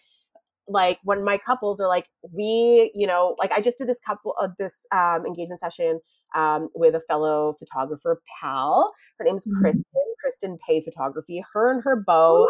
[0.66, 4.34] like when my couples are like, we, you know, like I just did this couple
[4.40, 6.00] of this um, engagement session
[6.34, 8.92] um, with a fellow photographer pal.
[9.18, 9.60] Her name's mm-hmm.
[9.60, 9.84] Kristen.
[10.20, 11.42] Kristen Pay Photography.
[11.52, 12.48] Her and her beau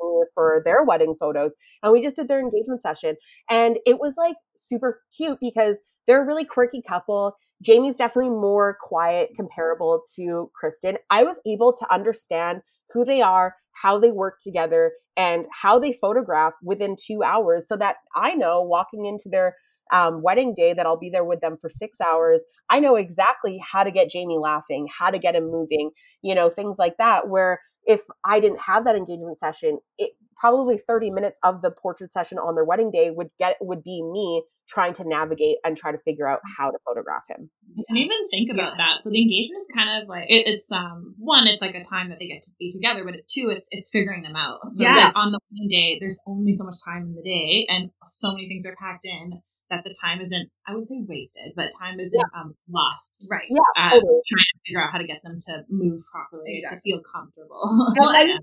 [0.00, 1.52] oh, for their wedding photos,
[1.82, 3.16] and we just did their engagement session,
[3.48, 7.36] and it was like super cute because they're a really quirky couple.
[7.62, 10.96] Jamie's definitely more quiet, comparable to Kristen.
[11.10, 12.60] I was able to understand
[12.92, 17.76] who they are, how they work together, and how they photograph within two hours so
[17.76, 19.56] that I know walking into their
[19.92, 22.42] um, wedding day that I'll be there with them for six hours.
[22.70, 25.90] I know exactly how to get Jamie laughing, how to get him moving,
[26.22, 27.28] you know, things like that.
[27.28, 32.12] Where if I didn't have that engagement session, it probably 30 minutes of the portrait
[32.12, 35.92] session on their wedding day would get would be me trying to navigate and try
[35.92, 37.50] to figure out how to photograph him.
[37.76, 37.86] Yes.
[37.90, 38.78] And even think about yes.
[38.78, 39.02] that.
[39.02, 42.10] So the engagement is kind of like it, it's um one, it's like a time
[42.10, 44.58] that they get to be together, but it, two, it's it's figuring them out.
[44.70, 45.14] So yes.
[45.16, 48.48] on the wedding day, there's only so much time in the day, and so many
[48.48, 49.42] things are packed in
[49.72, 52.40] that the time isn't I would say wasted, but time isn't yeah.
[52.40, 53.26] um, lost.
[53.30, 53.48] Right.
[53.48, 54.20] Yeah, uh, totally.
[54.28, 56.76] Trying to figure out how to get them to move properly exactly.
[56.76, 57.64] to feel comfortable.
[57.98, 58.42] Well, I just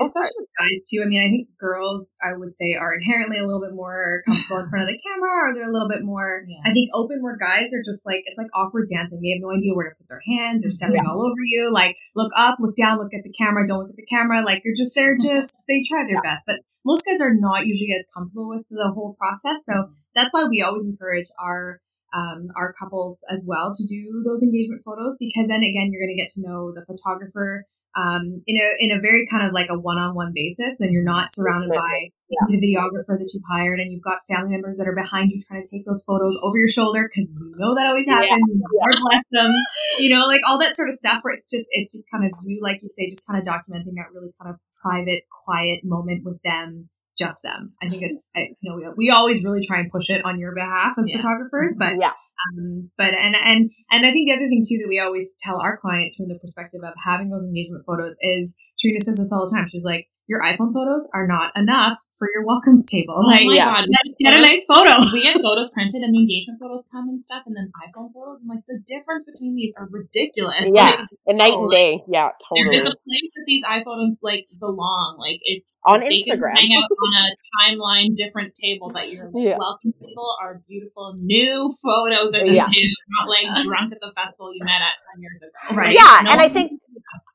[0.00, 1.04] especially with guys too.
[1.04, 4.64] I mean, I think girls, I would say, are inherently a little bit more comfortable
[4.64, 6.64] in front of the camera, or they're a little bit more, yeah.
[6.64, 7.20] I think, open.
[7.20, 9.20] Where guys are just like it's like awkward dancing.
[9.20, 10.62] They have no idea where to put their hands.
[10.62, 11.08] They're stepping yeah.
[11.08, 11.68] all over you.
[11.68, 13.68] Like look up, look down, look at the camera.
[13.68, 14.40] Don't look at the camera.
[14.40, 16.34] Like you're just they're just they try their yeah.
[16.34, 19.64] best, but most guys are not usually as comfortable with the whole process.
[19.64, 21.80] So that's why we always encourage our
[22.12, 26.14] um, our couples as well to do those engagement photos because then again you're going
[26.14, 27.66] to get to know the photographer
[27.96, 30.78] um, in a in a very kind of like a one on one basis.
[30.78, 32.46] Then you're not surrounded by yeah.
[32.48, 35.62] the videographer that you've hired, and you've got family members that are behind you trying
[35.62, 38.30] to take those photos over your shoulder because you know that always happens.
[38.30, 38.80] Yeah.
[38.80, 39.52] Lord bless them,
[39.98, 41.20] you know, like all that sort of stuff.
[41.22, 43.98] Where it's just it's just kind of you, like you say, just kind of documenting
[43.98, 46.88] that really kind of private, quiet moment with them
[47.20, 47.74] just them.
[47.82, 50.38] I think it's I, you know we, we always really try and push it on
[50.38, 51.18] your behalf as yeah.
[51.18, 52.12] photographers, but yeah.
[52.40, 55.60] Um, but and and and I think the other thing too that we always tell
[55.60, 59.44] our clients from the perspective of having those engagement photos is Tarina says this all
[59.44, 59.68] the time.
[59.68, 63.18] She's like, your iPhone photos are not enough for your welcome table.
[63.18, 63.82] Oh like, my yeah.
[63.82, 65.02] god, get, get a nice photo.
[65.12, 68.38] we get photos printed, and the engagement photos come and stuff, and then iPhone photos.
[68.40, 70.70] I'm like, the difference between these are ridiculous.
[70.72, 72.04] Yeah, like, a night oh, and day.
[72.06, 72.70] Yeah, totally.
[72.70, 75.16] There's a place that these iPhones like belong.
[75.18, 76.54] Like it's on Instagram.
[76.54, 77.26] hang out on a
[77.74, 79.56] timeline, different table, but your yeah.
[79.58, 82.62] welcome table are beautiful new photos of the yeah.
[82.62, 85.76] two, not like drunk at the festival you met at ten years ago.
[85.76, 85.94] Right?
[85.94, 86.79] Yeah, no and I think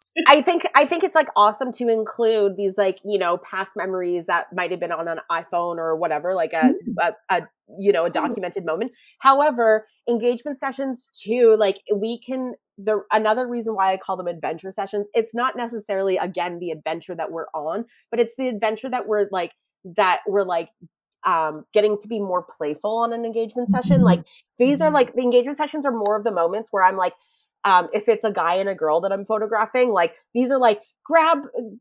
[0.27, 4.25] I think I think it's like awesome to include these like you know past memories
[4.27, 6.91] that might have been on an iPhone or whatever, like a, mm-hmm.
[7.01, 7.47] a, a
[7.79, 8.91] you know a documented moment.
[9.19, 14.71] However, engagement sessions too, like we can the another reason why I call them adventure
[14.71, 15.07] sessions.
[15.13, 19.27] It's not necessarily again the adventure that we're on, but it's the adventure that we're
[19.31, 19.51] like
[19.95, 20.69] that we're like
[21.25, 24.01] um, getting to be more playful on an engagement session.
[24.01, 24.23] Like
[24.57, 24.95] these are mm-hmm.
[24.95, 27.13] like the engagement sessions are more of the moments where I'm like
[27.65, 30.81] um, if it's a guy and a girl that I'm photographing, like these are like
[31.03, 31.39] grab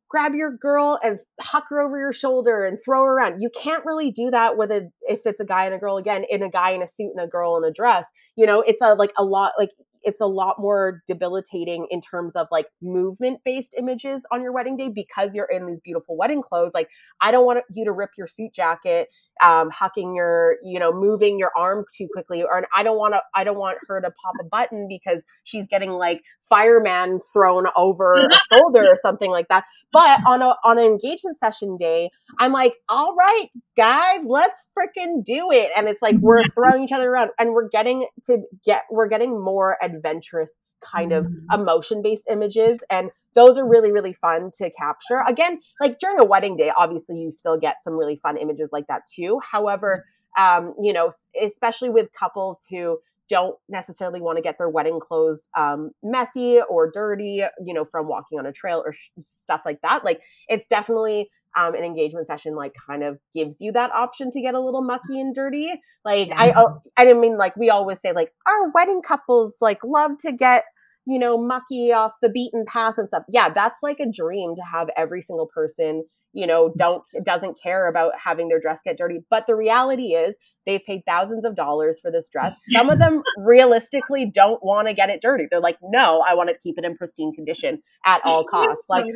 [0.09, 3.41] grab your girl and huck her over your shoulder and throw her around.
[3.41, 6.25] You can't really do that with a if it's a guy and a girl again
[6.29, 8.07] in a guy in a suit and a girl in a dress.
[8.37, 9.71] You know, it's a like a lot like
[10.05, 14.77] it's a lot more debilitating in terms of like movement based images on your wedding
[14.77, 16.73] day because you're in these beautiful wedding clothes.
[16.75, 16.89] Like,
[17.21, 19.09] I don't want you to rip your suit jacket,
[19.43, 23.23] um, hucking your, you know, moving your arm too quickly, or I don't want to,
[23.35, 28.15] I don't want her to pop a button because she's getting like fireman thrown over
[28.15, 29.65] a shoulder or something like that.
[29.93, 35.25] But on a on an engagement session day, I'm like, all right, guys, let's freaking
[35.25, 35.71] do it.
[35.77, 39.43] And it's like we're throwing each other around and we're getting to get we're getting
[39.43, 41.61] more adventurous kind of mm-hmm.
[41.61, 46.25] emotion based images and those are really really fun to capture again like during a
[46.25, 50.05] wedding day obviously you still get some really fun images like that too however
[50.39, 51.11] um you know
[51.43, 56.91] especially with couples who don't necessarily want to get their wedding clothes um, messy or
[56.91, 60.05] dirty, you know, from walking on a trail or sh- stuff like that.
[60.05, 64.41] Like, it's definitely um, an engagement session like kind of gives you that option to
[64.41, 65.73] get a little mucky and dirty.
[66.05, 66.53] Like yeah.
[66.97, 70.65] I, I mean, like we always say, like our wedding couples like love to get
[71.07, 73.25] you know mucky off the beaten path and stuff.
[73.29, 77.89] Yeah, that's like a dream to have every single person you know don't doesn't care
[77.89, 80.37] about having their dress get dirty but the reality is
[80.67, 84.93] they've paid thousands of dollars for this dress some of them realistically don't want to
[84.93, 88.21] get it dirty they're like no i want to keep it in pristine condition at
[88.25, 89.07] all costs like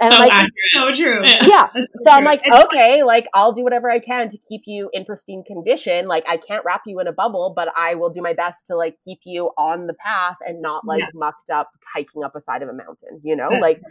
[0.00, 1.22] and so like, so true.
[1.24, 1.68] Yeah.
[1.68, 5.04] so, so I'm like, okay, like I'll do whatever I can to keep you in
[5.04, 6.06] pristine condition.
[6.06, 8.76] Like I can't wrap you in a bubble, but I will do my best to
[8.76, 11.10] like keep you on the path and not like yeah.
[11.14, 13.48] mucked up hiking up a side of a mountain, you know?
[13.60, 13.82] Like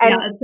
[0.00, 0.42] and yeah, that's,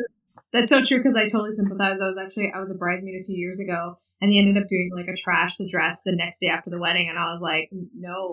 [0.53, 1.99] that's so true because I totally sympathize.
[2.01, 4.69] I was actually I was a bridesmaid a few years ago and he ended up
[4.69, 7.41] doing like a trash the dress the next day after the wedding and i was
[7.41, 8.33] like no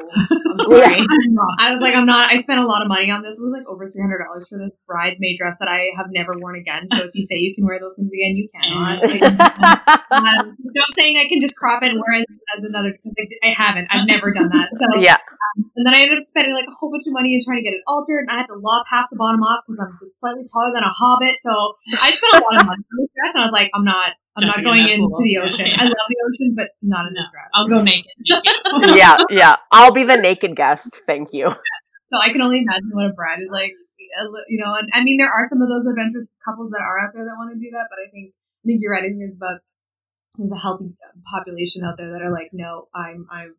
[0.52, 0.98] i'm sorry.
[1.60, 3.40] I was like i'm not i spent a lot of money on this.
[3.40, 6.88] It was like over $300 for the bridesmaid dress that i have never worn again.
[6.88, 9.04] So if you say you can wear those things again you cannot.
[9.04, 9.22] Like,
[10.12, 12.28] um, i'm saying i can just crop it and wear it
[12.58, 13.88] as another because I, I haven't.
[13.92, 14.70] I've never done that.
[14.74, 15.18] So yeah.
[15.18, 17.60] um, and then I ended up spending like a whole bunch of money and trying
[17.60, 19.98] to get it altered, and I had to lop half the bottom off because I'm
[20.10, 21.42] slightly taller than a hobbit.
[21.42, 21.54] So
[22.00, 24.16] I spent a lot of money on this dress, and I was like, I'm not,
[24.38, 25.68] I'm not going in into the ocean.
[25.76, 27.52] I love the ocean, but not in this dress.
[27.56, 28.12] I'll go naked.
[28.96, 29.56] yeah, yeah.
[29.72, 31.02] I'll be the naked guest.
[31.08, 31.50] Thank you.
[32.08, 33.72] So I can only imagine what a bride is like.
[34.48, 37.12] You know, and I mean, there are some of those adventurous couples that are out
[37.14, 39.04] there that want to do that, but I think I think you're right.
[39.04, 39.60] I think there's about
[40.38, 43.56] there's a healthy uh, population out there that are like, no, I'm I'm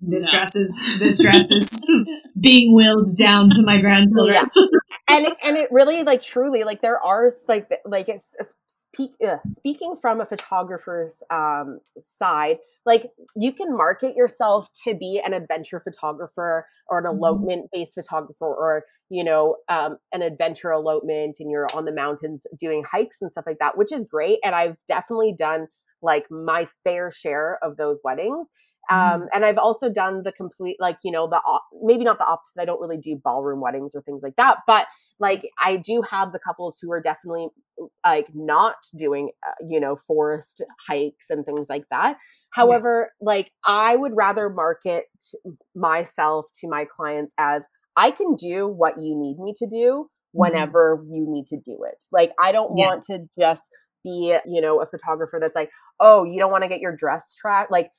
[0.00, 0.32] this no.
[0.32, 1.86] dress is this dress is
[2.40, 4.48] being willed down to my grandchildren.
[4.54, 4.64] Yeah.
[5.08, 8.34] and it, and it really like truly like there are like like it's,
[8.92, 15.20] speak, uh, speaking from a photographer's um, side, like you can market yourself to be
[15.24, 17.18] an adventure photographer or an mm-hmm.
[17.18, 22.46] elopement based photographer or, you know, um, an adventure elopement and you're on the mountains
[22.58, 24.38] doing hikes and stuff like that, which is great.
[24.44, 25.68] And I've definitely done
[26.02, 28.48] like my fair share of those weddings.
[28.90, 29.22] Mm-hmm.
[29.22, 31.40] Um, and I've also done the complete, like, you know, the
[31.82, 32.60] maybe not the opposite.
[32.60, 34.86] I don't really do ballroom weddings or things like that, but
[35.18, 37.48] like I do have the couples who are definitely
[38.04, 42.16] like not doing, uh, you know, forest hikes and things like that.
[42.50, 43.26] However, yeah.
[43.26, 45.06] like I would rather market
[45.74, 47.66] myself to my clients as
[47.96, 50.06] I can do what you need me to do mm-hmm.
[50.32, 51.14] whenever mm-hmm.
[51.14, 52.04] you need to do it.
[52.12, 52.86] Like I don't yeah.
[52.86, 53.68] want to just
[54.02, 55.70] be, you know, a photographer that's like,
[56.00, 57.70] oh, you don't want to get your dress tracked.
[57.70, 57.90] Like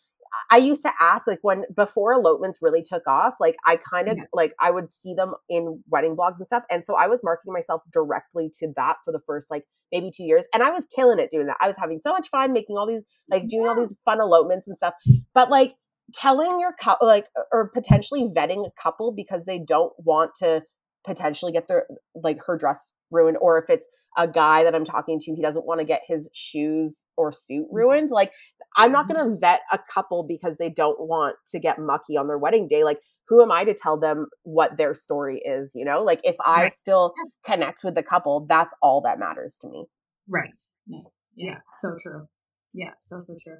[0.49, 4.17] I used to ask, like, when before elopements really took off, like, I kind of
[4.17, 4.23] yeah.
[4.33, 6.63] like I would see them in wedding blogs and stuff.
[6.69, 10.23] And so I was marketing myself directly to that for the first like maybe two
[10.23, 10.45] years.
[10.53, 11.57] And I was killing it doing that.
[11.59, 14.67] I was having so much fun making all these, like, doing all these fun elopements
[14.67, 14.93] and stuff.
[15.33, 15.75] But like,
[16.13, 20.61] telling your couple like or potentially vetting a couple because they don't want to
[21.05, 21.85] potentially get their
[22.15, 23.87] like her dress ruined or if it's
[24.17, 27.65] a guy that I'm talking to he doesn't want to get his shoes or suit
[27.65, 27.75] mm-hmm.
[27.75, 28.31] ruined like
[28.75, 29.17] I'm not mm-hmm.
[29.17, 32.67] going to vet a couple because they don't want to get mucky on their wedding
[32.67, 36.03] day like who am I to tell them what their story is you know?
[36.03, 36.73] Like if I right.
[36.73, 37.13] still
[37.45, 39.85] connect with the couple that's all that matters to me.
[40.27, 40.57] Right.
[40.85, 40.99] Yeah,
[41.35, 41.57] yeah.
[41.71, 42.27] so true.
[42.73, 42.91] Yeah.
[42.99, 43.59] So so true.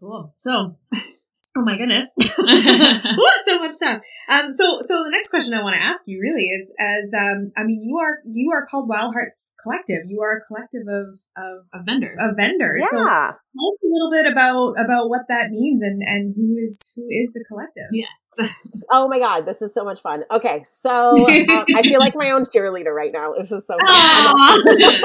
[0.00, 0.34] Cool.
[0.36, 0.76] So
[1.54, 2.06] Oh my goodness.
[2.18, 4.00] Ooh, so much stuff.
[4.28, 7.50] Um, so, so the next question I want to ask you really is, as, um,
[7.56, 10.08] I mean, you are, you are called Wild Hearts Collective.
[10.08, 12.84] You are a collective of, of, of vendors, of vendors.
[12.84, 12.88] Yeah.
[12.90, 16.94] So tell us a little bit about, about what that means and, and who is,
[16.96, 17.90] who is the collective.
[17.92, 18.54] Yes.
[18.90, 19.44] oh my God.
[19.44, 20.24] This is so much fun.
[20.30, 20.64] Okay.
[20.64, 23.34] So um, I feel like my own cheerleader right now.
[23.38, 25.02] This is so fun.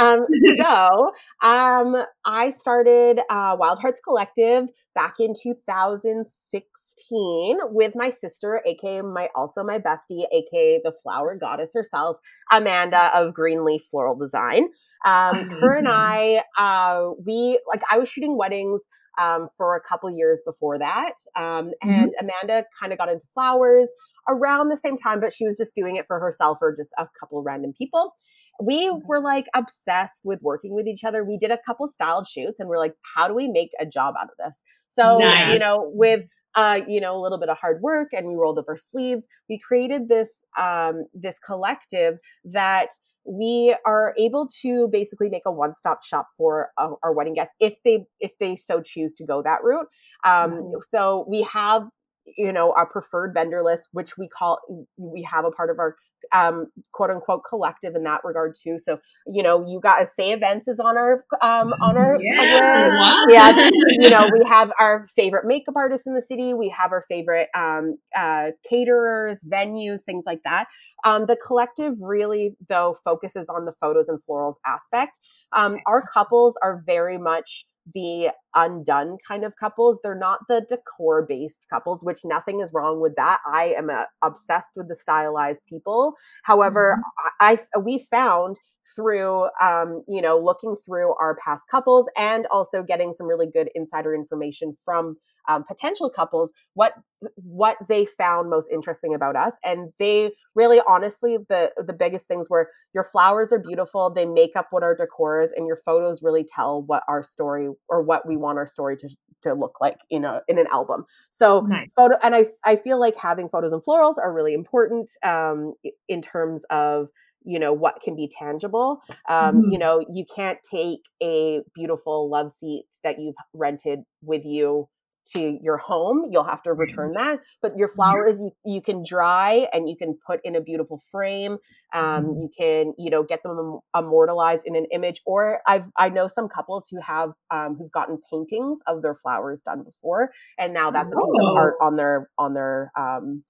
[0.00, 0.26] um,
[0.56, 9.02] so, um, I started, uh, Wild Hearts Collective back in 2016 with my sister, aka
[9.02, 12.18] my also my bestie, aka the flower goddess herself,
[12.50, 14.70] Amanda of Greenleaf Floral Design.
[15.04, 18.82] Um, her and I, uh, we like I was shooting weddings
[19.18, 21.90] um, for a couple years before that, um, mm-hmm.
[21.90, 23.92] and Amanda kind of got into flowers
[24.28, 27.06] around the same time, but she was just doing it for herself or just a
[27.20, 28.14] couple random people
[28.60, 31.24] we were like obsessed with working with each other.
[31.24, 34.14] We did a couple styled shoots and we're like, how do we make a job
[34.20, 34.62] out of this?
[34.88, 35.52] So, nice.
[35.52, 36.24] you know, with
[36.56, 39.26] uh, you know, a little bit of hard work and we rolled up our sleeves,
[39.48, 42.90] we created this um this collective that
[43.24, 47.74] we are able to basically make a one-stop shop for uh, our wedding guests if
[47.84, 49.86] they if they so choose to go that route
[50.24, 50.74] um, mm-hmm.
[50.86, 51.88] so we have
[52.36, 54.60] you know our preferred vendor list which we call
[54.96, 55.96] we have a part of our
[56.32, 58.78] um, quote unquote collective in that regard too.
[58.78, 63.24] So you know, you got say events is on our um, on our yeah.
[63.28, 63.70] yeah.
[63.98, 66.54] You know, we have our favorite makeup artists in the city.
[66.54, 70.66] We have our favorite um, uh, caterers, venues, things like that.
[71.04, 75.20] Um, the collective really though focuses on the photos and florals aspect.
[75.52, 79.98] Um, our couples are very much the undone kind of couples.
[80.02, 83.40] They're not the decor based couples, which nothing is wrong with that.
[83.46, 86.14] I am uh, obsessed with the stylized people.
[86.44, 87.28] However, mm-hmm.
[87.40, 88.56] I, I we found
[88.94, 93.70] through um, you know looking through our past couples and also getting some really good
[93.74, 95.16] insider information from
[95.48, 96.94] um, potential couples what
[97.36, 102.50] what they found most interesting about us and they really honestly the the biggest things
[102.50, 106.22] were your flowers are beautiful they make up what our decor is and your photos
[106.22, 109.08] really tell what our story or what we want our story to
[109.42, 111.88] to look like in a in an album so nice.
[111.96, 115.74] photo and i i feel like having photos and florals are really important um
[116.08, 117.08] in terms of
[117.44, 119.72] you know what can be tangible um, mm-hmm.
[119.72, 124.88] you know you can't take a beautiful love seat that you've rented with you
[125.24, 129.66] to your home you'll have to return that but your flowers you, you can dry
[129.72, 131.58] and you can put in a beautiful frame
[131.92, 132.40] um, mm-hmm.
[132.40, 136.48] you can you know get them immortalized in an image or i've i know some
[136.48, 141.12] couples who have um, who've gotten paintings of their flowers done before and now that's
[141.12, 143.42] a piece of art on their on their um,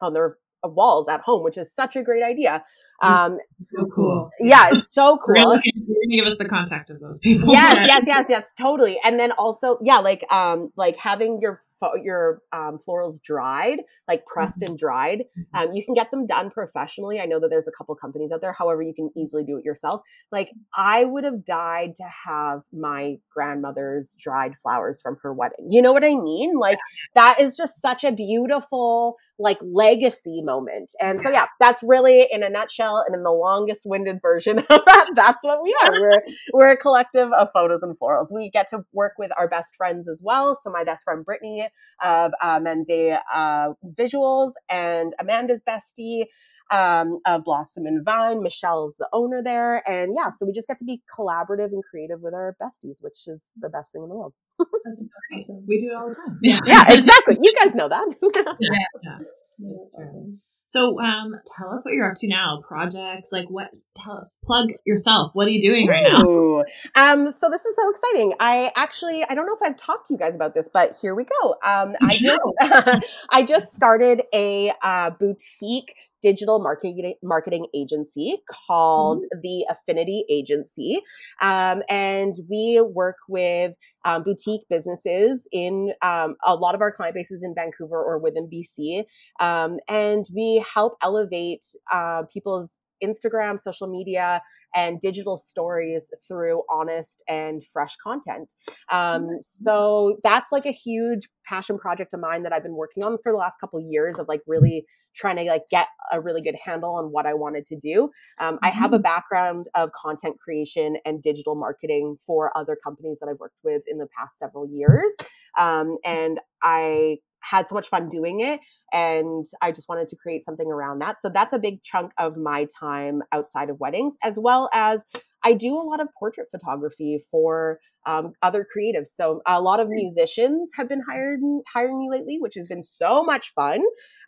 [0.00, 2.64] on their walls at home, which is such a great idea.
[3.02, 3.30] Um,
[3.76, 4.30] so cool.
[4.40, 5.60] Yeah, it's so cool.
[5.60, 7.52] To give us the contact of those people.
[7.52, 8.98] Yes, yes, yes, yes, totally.
[9.04, 11.62] And then also, yeah, like, um, like having your
[12.02, 15.24] your um, florals dried, like pressed and dried.
[15.54, 17.20] Um, you can get them done professionally.
[17.20, 18.52] I know that there's a couple companies out there.
[18.52, 20.02] However, you can easily do it yourself.
[20.32, 25.70] Like I would have died to have my grandmother's dried flowers from her wedding.
[25.70, 26.54] You know what I mean?
[26.54, 26.78] Like
[27.14, 30.90] that is just such a beautiful like legacy moment.
[31.00, 34.84] And so yeah, that's really in a nutshell and in the longest winded version of
[34.86, 35.92] that, that's what we are.
[35.92, 36.22] We're
[36.52, 38.26] we're a collective of photos and florals.
[38.34, 40.54] We get to work with our best friends as well.
[40.54, 41.68] So my best friend Brittany
[42.02, 46.24] of uh, Menze uh, Visuals and Amanda's bestie
[46.70, 48.42] um, of Blossom and Vine.
[48.42, 49.88] Michelle's the owner there.
[49.88, 53.26] And yeah, so we just get to be collaborative and creative with our besties, which
[53.26, 54.34] is the best thing in the world.
[54.58, 55.04] That's
[55.34, 55.64] awesome.
[55.66, 56.38] We do it all the time.
[56.42, 57.38] Yeah, yeah exactly.
[57.42, 58.08] You guys know that.
[58.60, 58.78] yeah.
[59.02, 59.18] yeah.
[59.58, 60.40] That's awesome.
[60.68, 62.62] So, um, tell us what you're up to now.
[62.68, 63.70] Projects, like what?
[63.96, 64.38] Tell us.
[64.44, 65.30] Plug yourself.
[65.32, 66.22] What are you doing right now?
[66.26, 66.62] Ooh.
[66.94, 68.34] Um, so this is so exciting.
[68.38, 71.14] I actually, I don't know if I've talked to you guys about this, but here
[71.14, 71.54] we go.
[71.64, 72.40] Um, I just,
[73.30, 79.40] I just started a uh, boutique digital marketing marketing agency called mm-hmm.
[79.42, 81.00] the Affinity Agency,
[81.40, 87.14] um, and we work with um, boutique businesses in um, a lot of our client
[87.14, 89.04] bases in Vancouver or within BC,
[89.40, 94.42] um, and we help elevate uh, people's Instagram, social media,
[94.74, 98.54] and digital stories through honest and fresh content.
[98.90, 103.16] Um, so that's like a huge passion project of mine that I've been working on
[103.22, 104.84] for the last couple of years of like really
[105.14, 108.10] trying to like get a really good handle on what I wanted to do.
[108.38, 109.02] Um, I have a mm-hmm.
[109.02, 113.98] background of content creation and digital marketing for other companies that I've worked with in
[113.98, 115.14] the past several years.
[115.58, 118.60] Um, and I had so much fun doing it
[118.92, 122.36] and i just wanted to create something around that so that's a big chunk of
[122.36, 125.04] my time outside of weddings as well as
[125.44, 129.88] i do a lot of portrait photography for um, other creatives so a lot of
[129.88, 131.40] musicians have been hired
[131.72, 133.80] hiring me lately which has been so much fun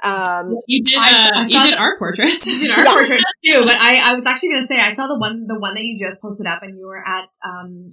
[0.03, 2.93] um, you did uh, I, I you did the, our portraits you did our yeah.
[2.93, 5.59] portraits too but I, I was actually going to say i saw the one the
[5.59, 7.89] one that you just posted up and you were at um,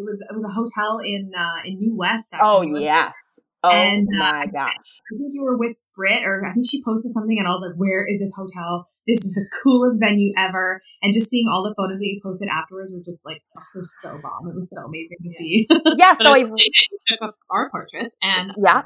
[0.00, 2.34] it was it was a hotel in uh, in New West.
[2.34, 2.48] Actually.
[2.48, 3.14] Oh yes,
[3.62, 4.72] Oh and, uh, my gosh.
[5.12, 7.60] I think you were with Brit, or I think she posted something, and I was
[7.60, 8.88] like, where is this hotel?
[9.06, 10.80] This is the coolest venue ever.
[11.02, 13.82] And just seeing all the photos that you posted afterwards were just like, oh, they're
[13.84, 14.48] so bomb.
[14.48, 15.66] It was so amazing to see.
[15.98, 16.42] yeah, so I
[17.06, 18.82] took up our portraits, and yeah.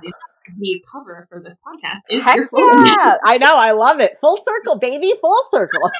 [0.59, 3.19] the cover for this podcast is Heck your yeah.
[3.25, 4.19] I know, I love it.
[4.21, 5.91] Full circle, baby, full circle.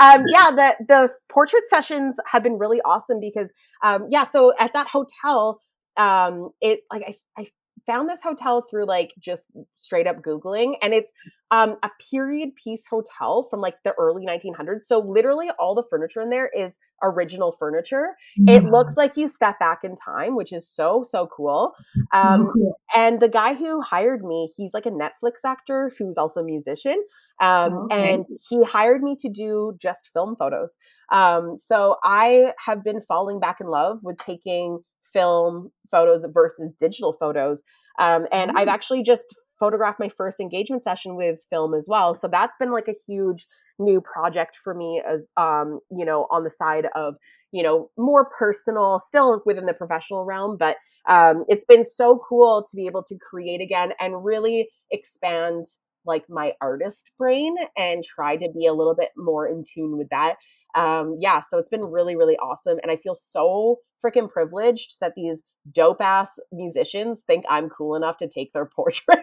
[0.00, 4.72] um, yeah, the the portrait sessions have been really awesome because um, yeah, so at
[4.74, 5.62] that hotel,
[5.98, 7.46] um, it like I, I
[7.88, 9.44] found this hotel through like just
[9.76, 11.10] straight up googling and it's
[11.50, 16.20] um, a period piece hotel from like the early 1900s so literally all the furniture
[16.20, 18.56] in there is original furniture yeah.
[18.56, 21.72] it looks like you step back in time which is so so cool
[22.12, 22.80] um, so cool.
[22.94, 27.02] and the guy who hired me he's like a netflix actor who's also a musician
[27.40, 28.12] um, oh, okay.
[28.12, 30.76] and he hired me to do just film photos
[31.10, 34.80] um, so i have been falling back in love with taking
[35.12, 37.62] film photos versus digital photos.
[37.98, 38.58] Um, and mm-hmm.
[38.58, 42.14] I've actually just photographed my first engagement session with film as well.
[42.14, 43.46] So that's been like a huge
[43.78, 47.16] new project for me as, um, you know, on the side of,
[47.50, 50.76] you know, more personal, still within the professional realm, but
[51.08, 55.64] um, it's been so cool to be able to create again and really expand
[56.08, 60.08] like my artist brain and try to be a little bit more in tune with
[60.08, 60.36] that.
[60.74, 62.78] Um, yeah, so it's been really, really awesome.
[62.82, 65.42] And I feel so freaking privileged that these
[65.72, 69.20] dope ass musicians think I'm cool enough to take their portrait.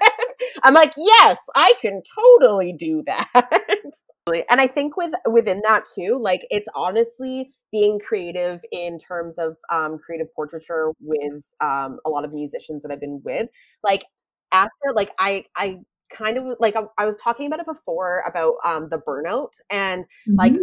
[0.64, 3.30] I'm like, yes, I can totally do that.
[4.50, 9.58] and I think with within that too, like it's honestly being creative in terms of
[9.70, 13.50] um, creative portraiture with um, a lot of musicians that I've been with.
[13.84, 14.06] Like
[14.52, 15.80] after, like I I
[16.16, 20.04] kind of like I, I was talking about it before about um, the burnout and
[20.04, 20.36] mm-hmm.
[20.36, 20.54] like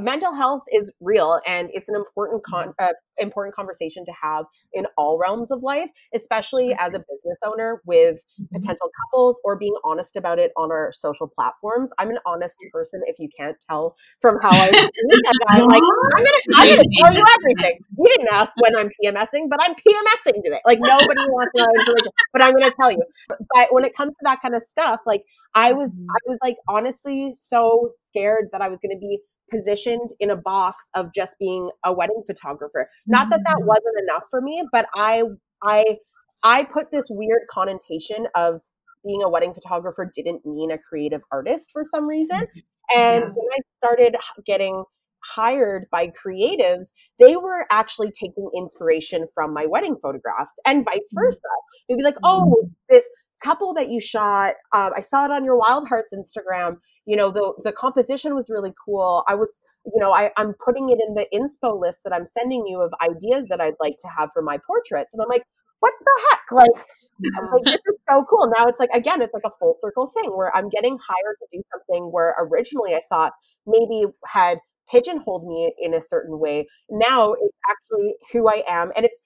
[0.00, 4.86] mental health is real and it's an important con- uh, important conversation to have in
[4.96, 8.56] all realms of life especially as a business owner with mm-hmm.
[8.56, 11.90] potential couples or being honest about it on our social platforms.
[11.98, 14.68] I'm an honest person if you can't tell from how i
[15.48, 17.78] i'm like i'm gonna i'm gonna tell you everything.
[17.98, 20.60] You didn't ask when i'm pmsing but i'm pmsing today.
[20.64, 23.02] Like nobody wants to know information but i'm gonna tell you.
[23.28, 25.24] But when it comes to that kind of stuff like
[25.54, 26.10] i was mm-hmm.
[26.10, 29.20] i was like honestly so scared that i was gonna be
[29.50, 32.88] positioned in a box of just being a wedding photographer.
[33.06, 33.66] Not that that mm.
[33.66, 35.22] wasn't enough for me, but I
[35.62, 35.98] I
[36.42, 38.60] I put this weird connotation of
[39.04, 42.40] being a wedding photographer didn't mean a creative artist for some reason.
[42.40, 42.98] Mm-hmm.
[42.98, 43.30] And yeah.
[43.34, 44.84] when I started getting
[45.24, 51.24] hired by creatives, they were actually taking inspiration from my wedding photographs and vice Mm-hmm.
[51.24, 51.40] versa.
[51.88, 53.08] They'd be like, oh, this
[53.42, 56.78] couple that you shot, um, I saw it on your Wild Hearts Instagram.
[57.06, 59.24] You know, the the composition was really cool.
[59.28, 62.66] I was, you know, I, I'm putting it in the inspo list that I'm sending
[62.66, 65.14] you of ideas that I'd like to have for my portraits.
[65.14, 65.44] And I'm like,
[65.80, 66.40] what the heck?
[66.52, 68.52] Like, like, this is so cool.
[68.54, 71.46] Now it's like again, it's like a full circle thing where I'm getting hired to
[71.52, 73.32] do something where originally I thought
[73.66, 74.58] maybe had
[74.90, 76.66] pigeonholed me in a certain way.
[76.90, 79.22] Now it's actually who I am, and it's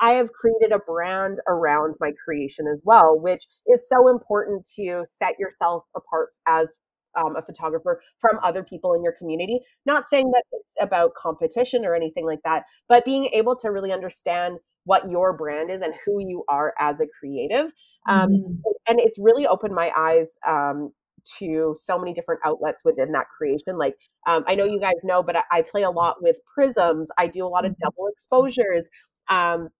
[0.00, 5.04] I- have created a brand around my creation as well, which is so important to
[5.04, 6.80] set yourself apart as
[7.16, 9.60] um, a photographer from other people in your community.
[9.86, 13.92] Not saying that it's about competition or anything like that, but being able to really
[13.92, 17.72] understand what your brand is and who you are as a creative.
[18.08, 18.62] Um, Mhm.
[18.88, 20.92] and it's really opened my eyes um,
[21.38, 23.78] to so many different outlets within that creation.
[23.78, 23.94] Like
[24.26, 27.08] um, I know you guys know, but I, I play a lot with prisms.
[27.18, 27.76] I do a lot of Mhm.
[27.82, 28.90] double exposures.
[29.28, 29.70] Um,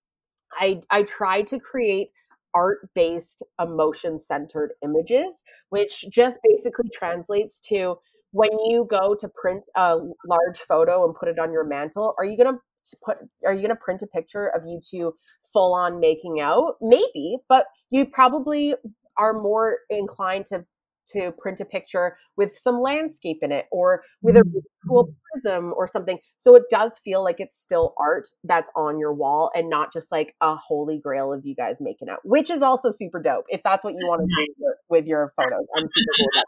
[0.58, 2.10] I I try to create
[2.54, 7.98] art based emotion centered images, which just basically translates to
[8.30, 12.24] when you go to print a large photo and put it on your mantle, are
[12.24, 12.58] you gonna
[13.04, 15.14] put are you gonna print a picture of you two
[15.52, 16.76] full on making out?
[16.80, 18.74] Maybe, but you probably
[19.16, 20.64] are more inclined to
[21.12, 24.62] to print a picture with some landscape in it or with a mm.
[24.88, 26.18] cool prism or something.
[26.36, 30.10] So it does feel like it's still art that's on your wall and not just
[30.10, 33.62] like a holy grail of you guys making out, which is also super dope if
[33.62, 35.66] that's what you want to do with your, photos.
[35.76, 36.44] I'm super cool with that.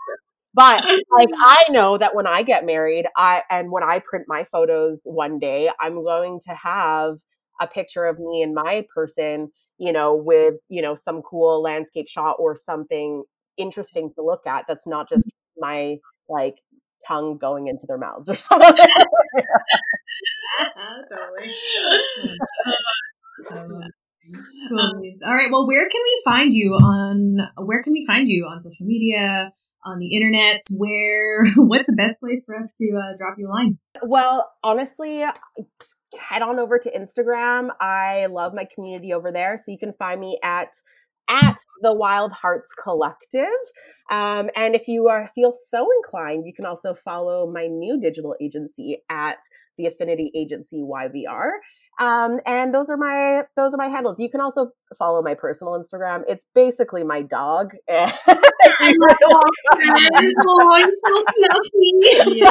[0.54, 0.84] But
[1.18, 5.02] like I know that when I get married, I and when I print my photos
[5.04, 7.18] one day, I'm going to have
[7.60, 12.08] a picture of me and my person, you know, with, you know, some cool landscape
[12.08, 13.24] shot or something
[13.56, 15.60] interesting to look at that's not just mm-hmm.
[15.60, 15.96] my
[16.28, 16.56] like
[17.06, 18.68] tongue going into their mouths or something.
[20.60, 21.52] Uh-huh, totally.
[22.24, 22.36] Mm.
[23.50, 24.80] So, cool.
[24.80, 25.20] Um, beans.
[25.22, 25.50] All right.
[25.50, 27.36] Well, where can we find you on?
[27.64, 29.52] Where can we find you on social media,
[29.84, 30.62] on the internet?
[30.76, 31.46] Where?
[31.56, 33.78] What's the best place for us to uh, drop you a line?
[34.02, 35.32] Well, honestly, uh,
[36.18, 37.70] head on over to Instagram.
[37.80, 39.58] I love my community over there.
[39.58, 40.74] So you can find me at
[41.28, 43.46] at the Wild Hearts Collective.
[44.10, 48.34] Um, and if you are feel so inclined, you can also follow my new digital
[48.40, 49.38] agency at
[49.76, 51.50] the Affinity Agency YVR.
[51.98, 54.20] Um, and those are my those are my handles.
[54.20, 56.22] You can also follow my personal Instagram.
[56.28, 57.72] It's basically my dog.
[59.28, 62.38] oh, I'm so fluffy.
[62.38, 62.50] Yeah.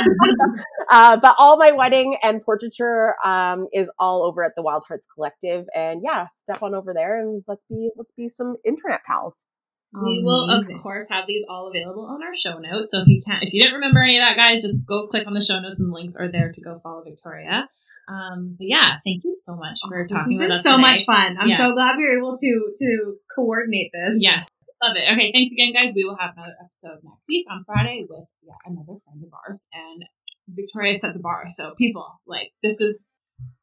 [0.90, 5.06] uh, but all my wedding and portraiture um, is all over at the Wild Hearts
[5.14, 9.46] Collective, and yeah, step on over there and let's be let's be some internet pals.
[9.94, 12.92] We will, of course, have these all available on our show notes.
[12.92, 15.26] So if you can't, if you didn't remember any of that, guys, just go click
[15.26, 17.70] on the show notes and the links are there to go follow Victoria.
[18.10, 20.64] Um, but yeah, thank you so much for This has talking been with us.
[20.64, 20.82] so today.
[20.82, 21.38] much fun.
[21.40, 21.56] I'm Yeah.
[21.58, 24.18] so glad we were able to to coordinate this.
[24.20, 24.50] Yes,
[24.88, 25.04] love it.
[25.14, 25.94] Okay, thanks again, guys.
[25.96, 29.68] We will have another episode next week on Friday with yeah, another friend of ours,
[29.74, 30.04] and
[30.48, 31.46] Victoria set the bar.
[31.48, 33.12] So people, like, this is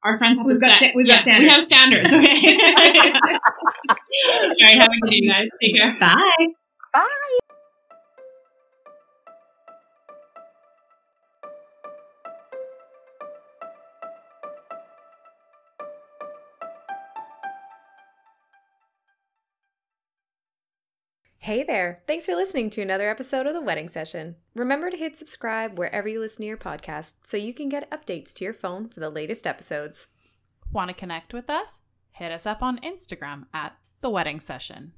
[0.04, 0.88] our friends have We've got set.
[0.90, 2.10] sta- we've got Yeah, We have standards.
[2.10, 2.28] standards.
[2.28, 2.58] Okay.
[3.88, 4.78] All right.
[4.78, 5.48] Have a good day, guys.
[5.62, 5.96] Take care.
[5.98, 6.46] Bye.
[6.92, 7.38] Bye.
[21.42, 22.04] Hey there!
[22.06, 24.36] Thanks for listening to another episode of The Wedding Session.
[24.54, 28.32] Remember to hit subscribe wherever you listen to your podcast so you can get updates
[28.34, 30.06] to your phone for the latest episodes.
[30.70, 31.80] Want to connect with us?
[32.12, 34.92] Hit us up on Instagram at The Wedding Session.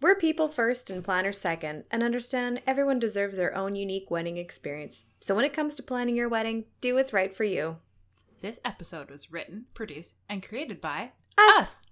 [0.00, 5.08] We're people first and planners second, and understand everyone deserves their own unique wedding experience.
[5.20, 7.76] So when it comes to planning your wedding, do what's right for you.
[8.40, 11.58] This episode was written, produced, and created by Us!
[11.58, 11.86] us.